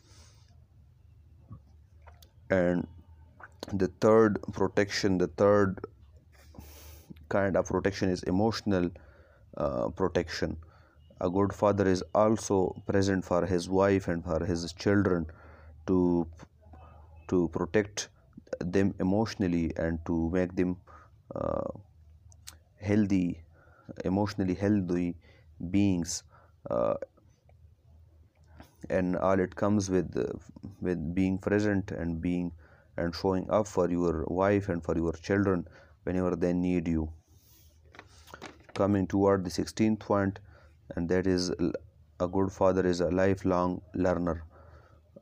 And 2.50 2.86
the 3.72 3.88
third 4.00 4.40
protection 4.52 5.18
the 5.18 5.28
third 5.28 5.80
kind 7.30 7.56
of 7.56 7.66
protection 7.66 8.10
is 8.10 8.22
emotional 8.24 8.90
uh, 9.56 9.88
protection. 9.88 10.56
A 11.20 11.30
good 11.30 11.52
father 11.52 11.86
is 11.86 12.02
also 12.14 12.82
present 12.86 13.24
for 13.24 13.44
his 13.46 13.68
wife 13.68 14.08
and 14.08 14.24
for 14.24 14.44
his 14.44 14.72
children 14.72 15.26
to 15.86 16.26
to 17.28 17.48
protect 17.48 18.08
them 18.60 18.94
emotionally 18.98 19.72
and 19.76 20.04
to 20.06 20.30
make 20.30 20.54
them 20.56 20.76
uh, 21.34 21.70
healthy 22.80 23.42
emotionally 24.04 24.54
healthy 24.54 25.14
beings 25.70 26.22
uh, 26.70 26.94
and 28.88 29.16
all 29.16 29.38
it 29.38 29.54
comes 29.54 29.90
with 29.90 30.16
uh, 30.16 30.26
with 30.80 31.14
being 31.14 31.38
present 31.38 31.90
and 31.92 32.20
being 32.20 32.50
and 32.96 33.14
showing 33.14 33.48
up 33.50 33.66
for 33.66 33.88
your 33.90 34.24
wife 34.26 34.68
and 34.68 34.82
for 34.84 34.96
your 34.96 35.12
children 35.12 35.66
whenever 36.04 36.34
they 36.36 36.52
need 36.52 36.88
you 36.88 37.08
coming 38.80 39.06
toward 39.06 39.44
the 39.44 39.50
16th 39.50 39.98
point 40.00 40.38
and 40.96 41.08
that 41.08 41.26
is 41.26 41.50
a 42.20 42.28
good 42.28 42.52
father 42.52 42.86
is 42.86 43.00
a 43.00 43.10
lifelong 43.10 43.80
learner. 43.94 44.42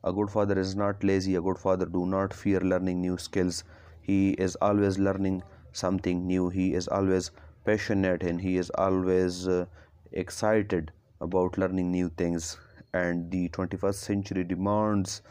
A 0.05 0.13
good 0.13 0.31
father 0.31 0.59
is 0.59 0.75
not 0.75 1.03
lazy. 1.05 1.35
A 1.37 1.41
good 1.41 1.59
father 1.59 1.87
do 1.87 2.07
not 2.07 2.35
fear 2.35 2.61
learning 2.61 3.01
new 3.01 3.17
skills. 3.19 3.65
He 4.01 4.31
is 4.47 4.57
always 4.57 4.99
learning 4.99 5.43
something 5.73 6.27
new. 6.27 6.49
He 6.49 6.75
is 6.75 6.89
always 6.89 7.31
passionate 7.65 8.23
and 8.23 8.41
he 8.41 8.57
is 8.57 8.71
always 8.71 9.47
uh, 9.47 9.67
excited 10.13 10.93
about 11.21 11.59
learning 11.59 11.91
new 11.93 12.09
things. 12.11 12.57
And 12.93 13.31
the 13.31 13.49
21st 13.51 13.95
century 13.95 14.45
demands 14.45 15.23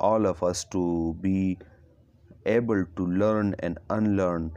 all 0.00 0.26
of 0.26 0.42
us 0.42 0.64
to 0.76 1.16
be 1.20 1.58
able 2.44 2.84
to 2.96 3.06
learn 3.06 3.54
and 3.60 3.78
unlearn 3.90 4.52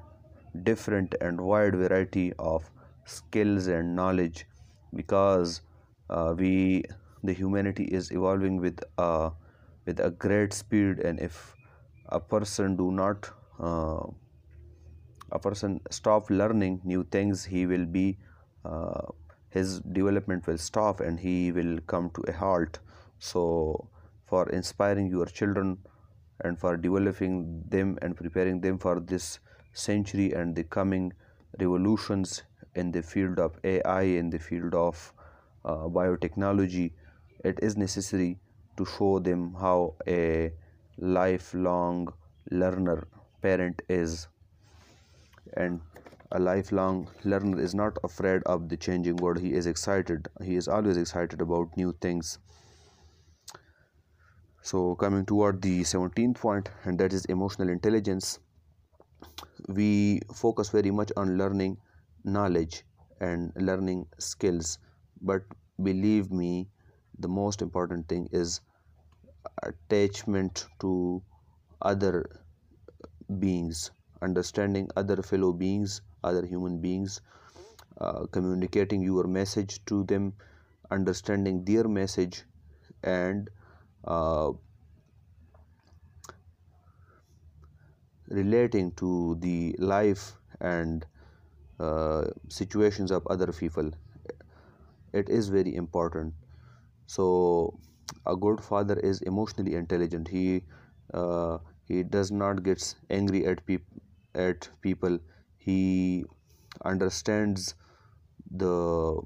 different 0.63 1.13
and 1.21 1.39
wide 1.39 1.75
variety 1.75 2.33
of 2.39 2.71
skills 3.05 3.67
and 3.67 3.95
knowledge 3.95 4.45
because 4.93 5.61
uh, 6.09 6.33
we 6.37 6.83
the 7.23 7.33
humanity 7.33 7.85
is 7.85 8.11
evolving 8.11 8.57
with 8.57 8.83
a 8.97 9.31
with 9.85 9.99
a 9.99 10.11
great 10.11 10.53
speed 10.53 10.99
and 10.99 11.19
if 11.19 11.55
a 12.09 12.19
person 12.19 12.75
do 12.75 12.91
not 12.91 13.29
uh, 13.59 14.05
a 15.31 15.39
person 15.39 15.79
stop 15.89 16.29
learning 16.29 16.81
new 16.83 17.03
things 17.03 17.43
he 17.43 17.65
will 17.65 17.85
be 17.85 18.17
uh, 18.63 19.01
his 19.55 19.79
development 19.97 20.45
will 20.47 20.57
stop 20.57 20.99
and 20.99 21.19
he 21.19 21.51
will 21.51 21.79
come 21.87 22.09
to 22.15 22.21
a 22.27 22.33
halt. 22.33 22.79
So 23.19 23.87
for 24.25 24.49
inspiring 24.49 25.07
your 25.07 25.25
children 25.25 25.77
and 26.41 26.59
for 26.59 26.75
developing 26.75 27.63
them 27.69 27.97
and 28.01 28.17
preparing 28.17 28.59
them 28.59 28.77
for 28.77 28.99
this 28.99 29.39
century 29.71 30.33
and 30.33 30.55
the 30.55 30.65
coming 30.65 31.13
revolutions 31.59 32.43
in 32.75 32.91
the 32.91 33.01
field 33.01 33.39
of 33.39 33.59
AI 33.63 34.01
in 34.01 34.29
the 34.29 34.39
field 34.39 34.75
of 34.75 35.13
uh, 35.63 35.87
biotechnology 35.99 36.91
it 37.43 37.59
is 37.61 37.77
necessary 37.77 38.37
to 38.77 38.85
show 38.85 39.19
them 39.19 39.53
how 39.53 39.95
a 40.07 40.51
lifelong 40.97 42.13
learner 42.51 43.07
parent 43.41 43.81
is. 43.89 44.27
And 45.55 45.81
a 46.31 46.39
lifelong 46.39 47.07
learner 47.23 47.61
is 47.61 47.75
not 47.75 47.97
afraid 48.03 48.41
of 48.43 48.67
the 48.69 48.77
changing 48.77 49.17
world. 49.17 49.39
He 49.39 49.53
is 49.53 49.67
excited. 49.67 50.27
He 50.43 50.55
is 50.55 50.67
always 50.67 50.97
excited 50.97 51.41
about 51.41 51.77
new 51.77 51.93
things. 52.01 52.39
So 54.61 54.95
coming 54.95 55.25
toward 55.25 55.61
the 55.61 55.83
17th 55.83 56.39
point 56.39 56.69
and 56.83 56.99
that 56.99 57.13
is 57.13 57.25
emotional 57.25 57.69
intelligence. 57.69 58.39
We 59.67 60.21
focus 60.33 60.69
very 60.69 60.91
much 60.91 61.11
on 61.15 61.37
learning 61.37 61.77
knowledge 62.25 62.83
and 63.21 63.53
learning 63.55 64.07
skills. 64.17 64.79
But 65.21 65.43
believe 65.81 66.31
me 66.31 66.67
the 67.19 67.27
most 67.27 67.61
important 67.61 68.07
thing 68.09 68.27
is 68.31 68.61
attachment 69.63 70.67
to 70.79 71.21
other 71.81 72.29
beings 73.39 73.91
understanding 74.21 74.89
other 74.95 75.21
fellow 75.21 75.51
beings 75.51 76.01
other 76.23 76.45
human 76.45 76.79
beings 76.79 77.21
uh, 78.01 78.25
communicating 78.31 79.01
your 79.01 79.25
message 79.25 79.83
to 79.85 80.03
them 80.05 80.33
understanding 80.91 81.63
their 81.65 81.87
message 81.87 82.43
and 83.03 83.49
uh, 84.05 84.51
relating 88.27 88.91
to 88.91 89.35
the 89.39 89.75
life 89.79 90.33
and 90.59 91.05
uh, 91.79 92.25
situations 92.49 93.11
of 93.11 93.25
other 93.27 93.51
people. 93.51 93.91
It 95.13 95.29
is 95.29 95.47
very 95.49 95.75
important. 95.75 96.35
So 97.07 97.79
a 98.25 98.35
good 98.35 98.61
father 98.61 98.99
is 98.99 99.21
emotionally 99.21 99.75
intelligent. 99.75 100.27
He 100.27 100.63
uh, 101.13 101.59
he 101.85 102.03
does 102.03 102.31
not 102.31 102.63
gets 102.63 102.95
angry 103.09 103.45
at 103.45 103.65
peop 103.65 103.83
at 104.35 104.69
people. 104.81 105.19
He 105.57 106.25
understands 106.83 107.75
the 108.51 109.21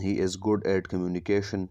he 0.00 0.18
is 0.18 0.36
good 0.36 0.66
at 0.66 0.88
communication. 0.88 1.68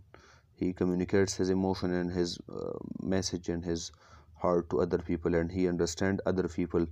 He 0.53 0.73
communicates 0.73 1.33
his 1.35 1.49
emotion 1.49 1.93
and 1.93 2.11
his 2.11 2.37
uh, 2.49 2.77
message 3.01 3.49
and 3.49 3.63
his 3.63 3.91
heart 4.35 4.69
to 4.69 4.81
other 4.81 4.97
people 4.99 5.35
and 5.35 5.51
he 5.51 5.67
understand 5.67 6.21
other 6.25 6.47
people. 6.47 6.87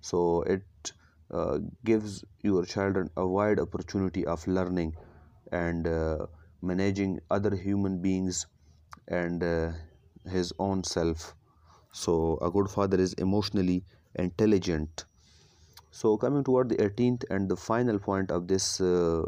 So 0.00 0.42
it 0.42 0.92
uh, 1.30 1.58
gives 1.84 2.24
your 2.42 2.64
children 2.64 3.10
a 3.16 3.26
wide 3.26 3.60
opportunity 3.60 4.24
of 4.26 4.46
learning 4.46 4.94
and 5.52 5.86
uh, 5.86 6.26
managing 6.62 7.20
other 7.30 7.54
human 7.54 8.00
beings 8.00 8.46
and 9.08 9.42
uh, 9.42 9.72
his 10.30 10.52
own 10.58 10.84
self. 10.84 11.34
So 11.92 12.38
a 12.42 12.50
good 12.50 12.70
father 12.70 12.98
is 13.00 13.14
emotionally 13.14 13.84
intelligent. 14.16 15.06
So 15.90 16.16
coming 16.16 16.44
toward 16.44 16.68
the 16.70 16.82
18th 16.82 17.24
and 17.30 17.48
the 17.48 17.56
final 17.56 17.98
point 17.98 18.30
of 18.30 18.48
this 18.48 18.80
uh, 18.80 19.24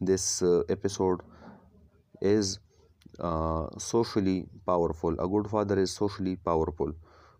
this 0.00 0.42
uh, 0.42 0.62
episode 0.68 1.20
is 2.20 2.58
socially 3.78 4.46
powerful. 4.66 5.14
A 5.20 5.28
good 5.28 5.48
father 5.48 5.78
is 5.78 5.92
socially 5.92 6.36
powerful. 6.36 6.92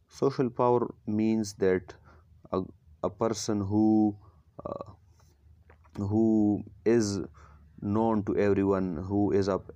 Social 0.09 0.51
power 0.51 0.89
means 1.07 1.55
that 1.55 1.95
a, 2.53 2.63
a 3.03 3.11
person 3.11 3.61
who 3.61 4.17
uh, 4.65 4.93
who 5.99 6.63
is 6.85 7.21
known 7.81 8.23
to 8.25 8.37
everyone 8.37 8.97
who 9.09 9.33
is 9.33 9.49
up 9.49 9.71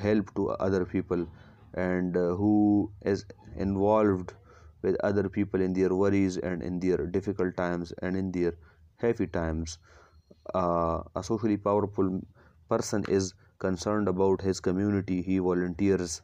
help 0.00 0.34
to 0.34 0.50
other 0.50 0.84
people 0.84 1.26
and 1.74 2.16
uh, 2.16 2.34
who 2.34 2.90
is 3.02 3.24
involved 3.56 4.34
with 4.82 4.96
other 5.02 5.28
people 5.28 5.60
in 5.60 5.72
their 5.72 5.94
worries 5.94 6.36
and 6.38 6.62
in 6.62 6.78
their 6.80 7.06
difficult 7.06 7.56
times 7.56 7.92
and 8.02 8.16
in 8.16 8.30
their 8.32 8.54
happy 8.96 9.26
times. 9.26 9.78
Uh, 10.54 11.02
a 11.16 11.22
socially 11.22 11.56
powerful 11.56 12.20
person 12.68 13.04
is 13.08 13.34
concerned 13.58 14.08
about 14.08 14.40
his 14.40 14.60
community 14.60 15.22
he 15.22 15.38
volunteers 15.38 16.22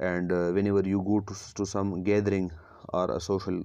and 0.00 0.32
uh, 0.32 0.50
whenever 0.50 0.80
you 0.86 1.02
go 1.02 1.20
to, 1.20 1.34
to 1.54 1.64
some 1.66 2.02
gathering 2.02 2.50
or 2.92 3.10
a 3.12 3.20
social 3.20 3.62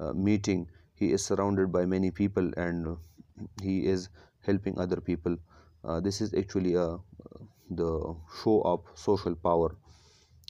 uh, 0.00 0.12
meeting 0.12 0.68
he 0.94 1.12
is 1.12 1.24
surrounded 1.24 1.72
by 1.72 1.84
many 1.84 2.10
people 2.10 2.50
and 2.56 2.96
he 3.62 3.86
is 3.86 4.08
helping 4.40 4.78
other 4.78 5.00
people. 5.00 5.36
Uh, 5.84 6.00
this 6.00 6.20
is 6.20 6.34
actually 6.34 6.74
a 6.74 6.98
the 7.70 8.14
show 8.42 8.60
of 8.62 8.80
social 8.94 9.34
power. 9.34 9.74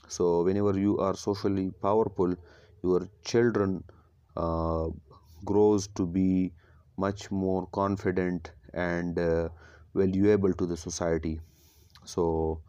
So 0.07 0.43
whenever 0.43 0.77
you 0.77 0.99
are 0.99 1.15
socially 1.15 1.71
powerful 1.81 2.35
your 2.83 3.07
children 3.23 3.83
uh, 4.37 4.87
grows 5.43 5.87
to 5.99 6.05
be 6.05 6.51
much 6.97 7.31
more 7.31 7.67
confident 7.67 8.51
and 8.73 9.17
uh, 9.17 9.49
valuable 9.95 10.53
to 10.53 10.65
the 10.65 10.77
society. 10.77 11.39
So 12.03 12.61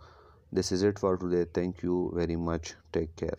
this 0.52 0.72
is 0.72 0.82
it 0.82 0.98
for 0.98 1.16
today. 1.16 1.44
Thank 1.52 1.82
you 1.82 2.12
very 2.14 2.36
much. 2.36 2.74
Take 2.92 3.14
care 3.16 3.36